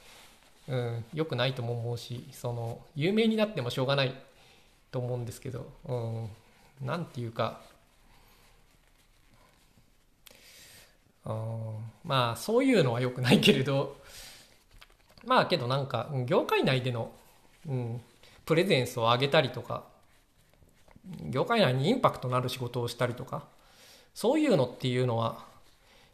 [0.68, 4.14] うん、良くないとも思うし、その、有名になってもしょうがない
[4.92, 6.30] と思うんですけど、うん、
[6.82, 7.62] なんていうか、
[11.26, 11.36] うん、
[12.04, 13.98] まあそういうのは良くないけれど、
[15.26, 17.12] まあけどなんか、業界内での、
[17.68, 18.02] うん、
[18.46, 19.84] プレゼンスを上げたりとか、
[21.30, 23.48] 業界内にインパクトのある仕事をしたりとか、
[24.14, 25.46] そういうのっていうのは、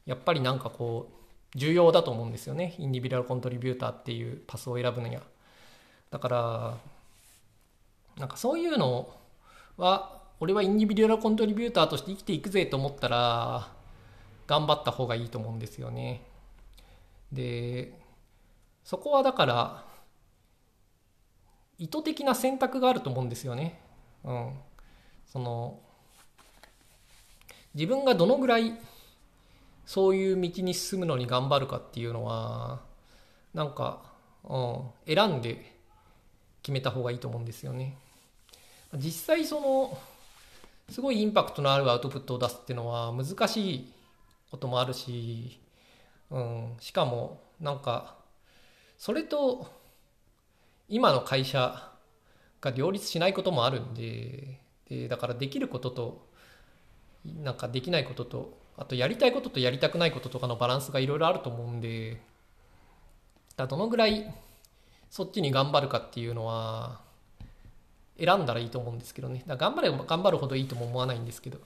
[0.05, 2.75] やっぱりなんかこう、重要だと思うんですよね。
[2.77, 5.21] インディビュアルコントリビューターっていうパスを選ぶのには。
[6.11, 6.77] だから、
[8.17, 9.09] なんかそういうの
[9.77, 13.71] は、俺はインディビデュアルコントリビューターとして生きていくぜと思ったら、
[14.47, 16.21] 頑張った方がいいと思うんですよね。
[17.31, 17.93] で、
[18.83, 19.85] そこはだから、
[21.77, 23.79] 意図的な選択があると思うんですよね。
[24.23, 24.53] うん。
[25.25, 25.79] その
[27.73, 28.73] 自分がどのぐらい
[29.85, 32.81] そういう道に進むのに頑張るかっていうのは
[33.53, 34.01] なんか、
[34.45, 35.75] うん、選んで
[36.61, 37.97] 決めた方がいいと思うんですよね。
[38.95, 39.97] 実際その
[40.89, 43.93] すごいインパクトのあるアウトプットを出すっていうのは難しい
[44.51, 45.59] こともあるし、
[46.29, 48.15] うん、しかもなんか
[48.97, 49.67] それと
[50.87, 51.91] 今の会社
[52.61, 54.59] が両立しないこともあるんで
[54.89, 56.27] でだからできることと
[57.25, 62.21] なんかできないこととあとやりたいこととやりたくないこととかのバランスがいろいろあると思うんで
[63.57, 64.33] だどのぐらい
[65.09, 67.01] そっちに頑張るかっていうのは
[68.17, 71.59] 選んだらいいと思うんですけどねだ頑張れば頑張るほどいいとも思わないんですけど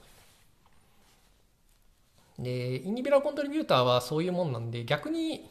[2.38, 5.50] でインディビラルコントリビューターはそういうもんなんで逆に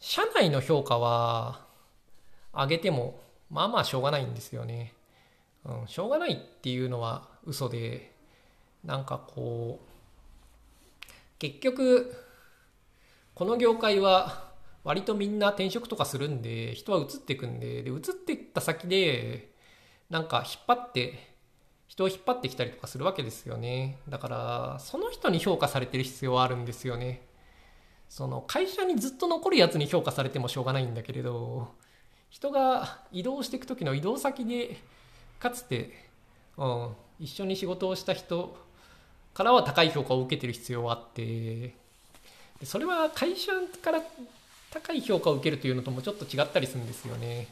[0.00, 1.60] 社内の評価は
[2.52, 3.20] 上げても
[3.50, 4.92] まあまあしょうがないんですよね。
[5.64, 8.12] うん、しょうがないっていうのは嘘で、
[8.84, 11.06] なんかこう、
[11.38, 12.14] 結局、
[13.34, 14.50] この業界は
[14.84, 19.52] 割とみんな転職とかするんで、人は移っていくんで、で、移っていった先で、
[20.10, 21.28] なんか引っ張って、
[21.86, 23.98] 人を引っ張ってきたりとかするわけですよね。
[24.08, 27.26] だから、その人に評価されてる必要はあるんですよね。
[28.08, 31.68] その会社にずっと残るやつに評価されてもしょうがないんだけれど、
[32.30, 34.76] 人が移動していく時の移動先で
[35.38, 35.92] かつて、
[36.56, 38.56] うん、一緒に仕事をした人
[39.34, 41.74] からは高い評価を受けてる必要はあって
[42.60, 43.52] でそれは会社
[43.82, 44.02] から
[44.70, 47.48] 高い評価を受けるというのともちょっと違ったりするんですよね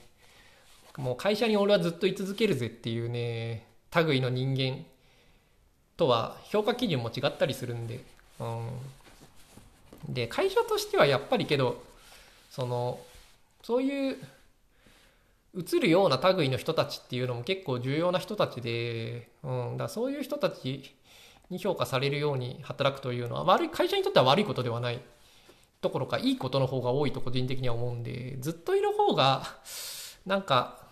[0.96, 4.84] もう会社に俺はずっと居続けるぜっていうね類の人間
[5.96, 8.00] とは評価基準も違ったりするんで、
[8.40, 11.82] うん、で会社としてはやっぱりけど
[12.50, 13.00] その
[13.62, 14.16] そういう
[15.58, 20.94] 映るような類の人たちっていうのも結構重要な人たちで、うん、だそういう人たち
[21.48, 25.00] に評価されるように働くというのは悪い会社にとっては悪いことではない。
[25.82, 29.42] ところかいいことの方が多いと個人的には思うんでずっといる方が
[30.24, 30.85] なんか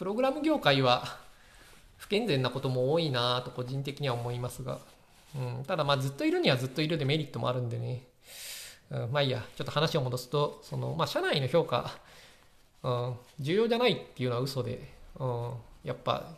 [0.00, 1.18] プログラム業界は
[1.98, 4.78] 不健全なことも多いなと個人的には思いますが、
[5.36, 8.04] うん、ただまあずっといるにはずっといるでメリットもあるんでね、
[8.90, 9.44] うん、まあいいや。
[9.56, 11.98] ちょっと話を戻すとその、まあ、社内の評価
[12.82, 14.88] うん、重要じゃないっていうのは嘘で、
[15.18, 15.52] うん、
[15.84, 16.28] やっぱ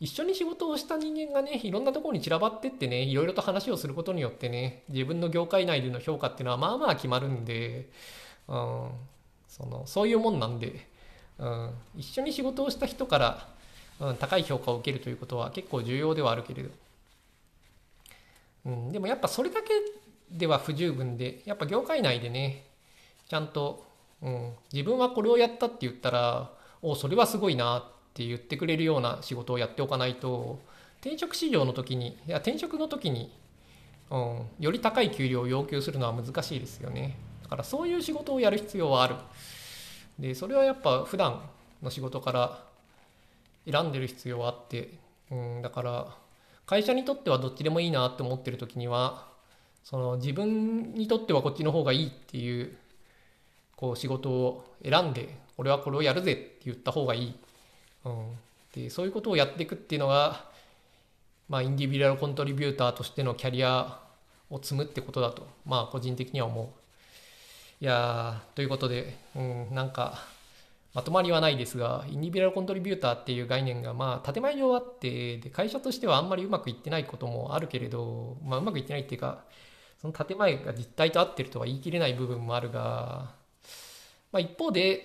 [0.00, 7.90] 一緒に仕事をした人間がねいろんなところに散らばってってねいろいろと話をすることによってね自分の業界内での評価っていうのはまあまあ決まるんで、
[8.48, 8.90] うん、
[9.46, 10.90] そのそういうもんなんで、
[11.42, 13.48] うん、一緒に仕事をした人から、
[14.00, 16.70] うん、高い評価を受けるということは結構重要ではあるけれど、
[18.66, 19.68] うん、でもやっぱそれだけ
[20.30, 22.64] では不十分でやっぱ業界内でね
[23.28, 27.82] ちゃんとうん、自分はこれをやったって言ったらおそれはすごいなっ
[28.14, 30.60] て言ってくれるような仕事をやっておかないと
[31.00, 33.32] 転職市場の時にいや転職の時に、
[34.10, 37.16] うん、より高い給料を要求するのは難しいですよね。
[37.42, 39.16] だからそういう仕事をやる必要はある。
[40.18, 41.42] でそれはやっぱ普段
[41.82, 42.64] の仕事から
[43.70, 44.90] 選んでる必要はあって、
[45.30, 46.06] うん、だから
[46.66, 49.26] 会社にとってはどっちでもいいなって思ってる時には
[49.84, 52.76] その自分にとってはこっちの方がいいっていう
[53.76, 57.34] こう仕事を選んで俺はこれをやるぜって言った方がいい、
[58.04, 58.26] うん、
[58.74, 60.44] でそういうことをやっていくっていうのが、
[61.48, 64.00] まあ、インディビデュアルコントリビューターとしてのキャリア
[64.50, 66.81] を積むってことだとまあ個人的には思う。
[67.82, 70.24] いやということで、うん、なんか
[70.94, 79.42] まとまりはないですがインディビュアルコントリビューターっていう概念がまあ建前上あってで会社としてはあんまりうまくいってないこともあるけれど、まあ、うまくいってないっていうか
[80.00, 83.32] その建前が実態と合ってるとは言い切れない部分もあるが、
[84.30, 85.02] まあ、一方で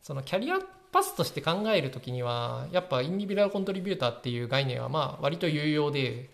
[0.00, 0.56] そのキャリア
[0.92, 6.30] パスとして考えるときにはやっぱインディビュアルコントリビューターっていう概念はまあ割と有用で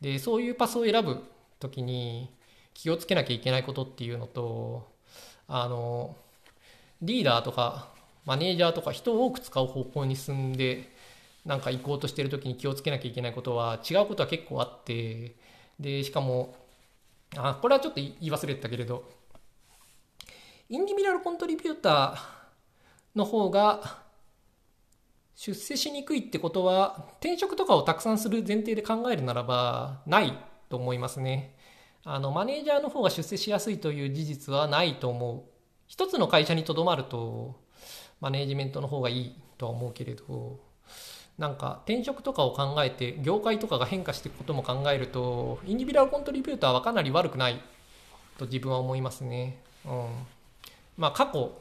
[0.00, 1.22] でそういうパスを選ぶ
[1.60, 2.34] ときに
[2.72, 4.95] 気をつけなきゃいけないことっていうのと
[5.48, 6.16] あの
[7.02, 7.88] リーダーとか
[8.24, 10.90] マネージャーとか人を多く使う方向に進んで
[11.44, 15.36] なんか行こうとしてる時に気をつけなきゃいけないことは違うことは結構あって
[15.78, 16.56] でしかも
[17.36, 19.04] あこれはちょっと言い忘れてたけれど
[20.68, 23.98] インディビュアルコントリビューターの方が
[25.36, 30.36] 出世しにくいってことは転職とかをたくさんする前提で考えるならばない
[30.68, 31.55] と思いますね。
[32.08, 35.42] あのマネージャーの方が出世しやすいという事実はないと思う。
[35.88, 37.56] 一つの会社にとどまると
[38.20, 40.60] マネージメントの方がいいとは思うけれど
[41.38, 47.60] なんか転職とかを考えて業界とかが変化していくことも考えるとインディビュアルコントリビューターはかなり悪くない
[48.38, 49.58] と自分は思いますね。
[49.84, 50.08] うん、
[50.96, 51.52] まあ過去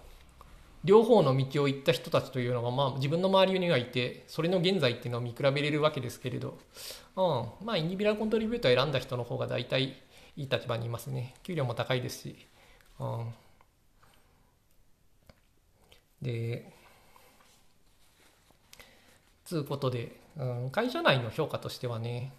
[0.84, 6.60] 両方の道を行った人たちというのが、まあ、自分の周りにはいてそれの現在っていうのを見比べれるわけですけれど、
[7.16, 9.96] うん、まあインディビュアルコントリビューター選んだ人の方が大体
[10.36, 11.36] いい立場にいますね。
[11.44, 12.48] 給料も高いですし、
[13.00, 13.34] うん、
[16.22, 16.72] で
[19.46, 22.34] つうことで、うん、会社内の評価としてはね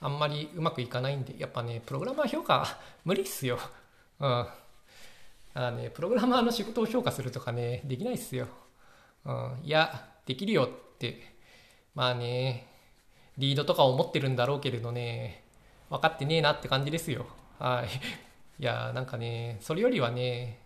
[0.00, 3.58] あんまりうまくいかないんでやっぱねプログラマー評価 無理っすよ、
[4.20, 4.46] うん。
[5.54, 8.48] あね、プログラマーの仕事を評価するとかね、できないっすよ。
[9.24, 11.20] うん、いや、できるよって、
[11.94, 12.68] まあね、
[13.36, 15.41] リードとか思ってるんだろうけれどね、
[15.92, 17.26] 分かってねえなって感じですよ。
[17.58, 18.62] はい。
[18.62, 20.58] いや、なんかね、それよりはね、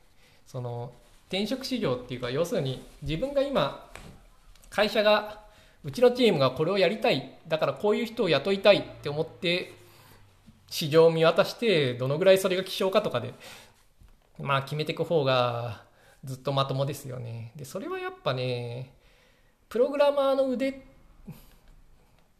[0.46, 0.92] その、
[1.28, 3.90] 転職市場っていうか、要するに自分が今、
[4.70, 5.44] 会社が、
[5.82, 9.74] うちのチームがこれをやりたい、だからこういう人を雇いたいって思って、
[10.70, 13.34] 市場を見渡して、どのぐらいそれが希少かとかで
[14.38, 15.84] まあ決めていく方が
[16.24, 17.52] ずっとまともですよね。
[17.56, 18.92] で、それはやっぱね、
[19.68, 20.86] プログラマーの腕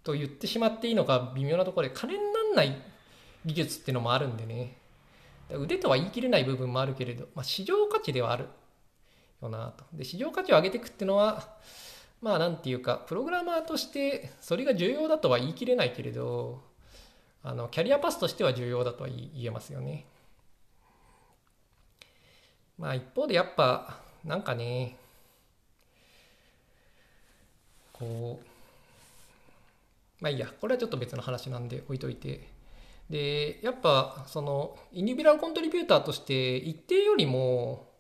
[0.05, 2.15] と言ってしまっていいのか微妙なところで金
[2.57, 2.77] ない
[3.45, 4.77] 技術っていうのもあるんでね。
[5.51, 8.49] 腕とは言い切れない部分もあるけれど、まあ、市場価値ではある
[9.41, 9.85] よなと。
[9.93, 11.57] で、市場価値を上げていくっていうのは、
[12.21, 16.61] まあなんていうか、プログラマーとしてそれが重要だとは言い切れないけれど、
[17.45, 20.07] あの、キャリアパスとしては重要だとは言えますよね。
[22.79, 24.97] まあ一方でやっぱなんかね
[27.93, 28.56] こう
[30.21, 32.49] まあいいやこれはちょっと別の話なんで置いといて
[33.11, 37.93] でやっぱそのインディビュアルコントリビューターとして一定よりも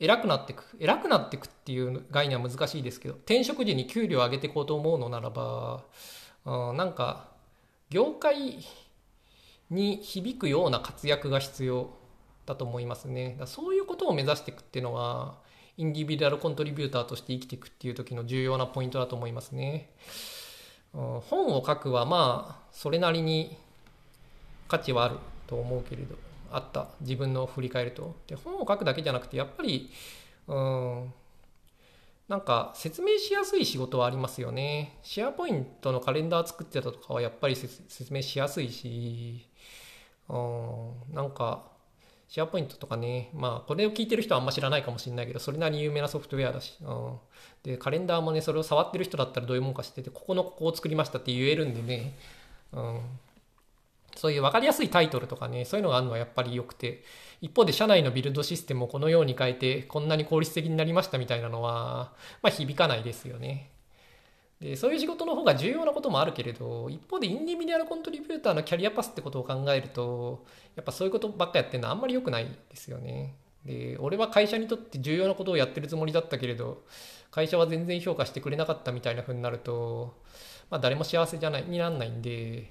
[0.00, 5.84] 偉くなっていく偉くなっていくっていう概念は難しいですけど転職時に給料を上げていこうと思うのならば、
[6.44, 7.28] うん、なんか
[7.90, 8.58] 業界
[9.70, 11.90] に響くような活躍が必要
[12.46, 13.36] だと思いますね。
[13.38, 15.38] だそういうことを目指していくっていうのは、
[15.76, 19.90] インディビュアルコントリビューターとして生きていくっていう時の重要なポイントだと思いますね。
[20.92, 23.56] 本を書くはまあ、それなりに
[24.68, 25.16] 価値はある
[25.46, 26.16] と思うけれど、
[26.50, 26.88] あった。
[27.00, 28.16] 自分の振り返ると。
[28.26, 29.90] で、本を書くだけじゃなくて、やっぱり、
[30.48, 31.12] うん、
[32.28, 34.98] なんか説明しやすい仕事はありますよね。
[35.02, 39.46] シェアポイントのカレンダー作ってたとかはやっぱり説明しやすいし、
[40.28, 40.36] う
[41.12, 41.71] ん、なんか
[42.32, 47.18] シェアポイントとかね、まあ、これを聞いてる人はあんま知らないかもしれないけど、それなりに有名なソフトウェアだし、うん、
[47.62, 52.14] で、カレンダーもね、それを触ってる人だったらどういうもんか知ってて、ここのここを作りましたって言えるんでね、
[52.72, 53.00] うん、
[54.16, 57.04] そういう分かりやすいタイトルとかね、そういうのがあるのはやっぱり良くて、
[57.42, 63.71] 一方で社内のビルドシステムをこのように変えて、こんなに効率的になりましたみたいなのは、まあ、響かないですよね。
[64.62, 70.44] でそういう仕事の方が重要なこともあるけれど一方でインディビデュアルコントリビューターのキャリアパスってことを考えると
[70.76, 73.34] やっぱそういうことばっかやってるのはあんまり良くないですよね。
[73.66, 76.84] で俺は会社にとって重要なことをやってるつもりだったけれど
[77.32, 80.14] 会社は全然評価してくれなかったみたいな風になると、
[80.70, 82.70] まあ、誰も幸せじゃないになんないんで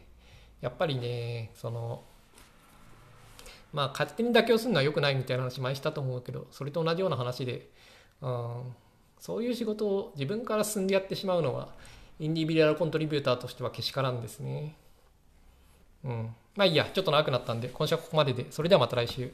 [0.59, 2.03] やっぱりねその
[3.73, 7.69] まあ勝手に妥協するのは良くないみたいな話前したと思うけどそれと同じような話で、
[8.21, 8.75] うん、
[9.21, 11.69] そういう仕事を自分から進んでやってしまうのは、
[12.19, 14.75] インディビデュアルコントリビューターとしてはけしからんですね。
[16.03, 16.35] うん。
[16.55, 19.31] まあいいや、ちょっと長くなったんで、今週はここまでで、それではまた来週。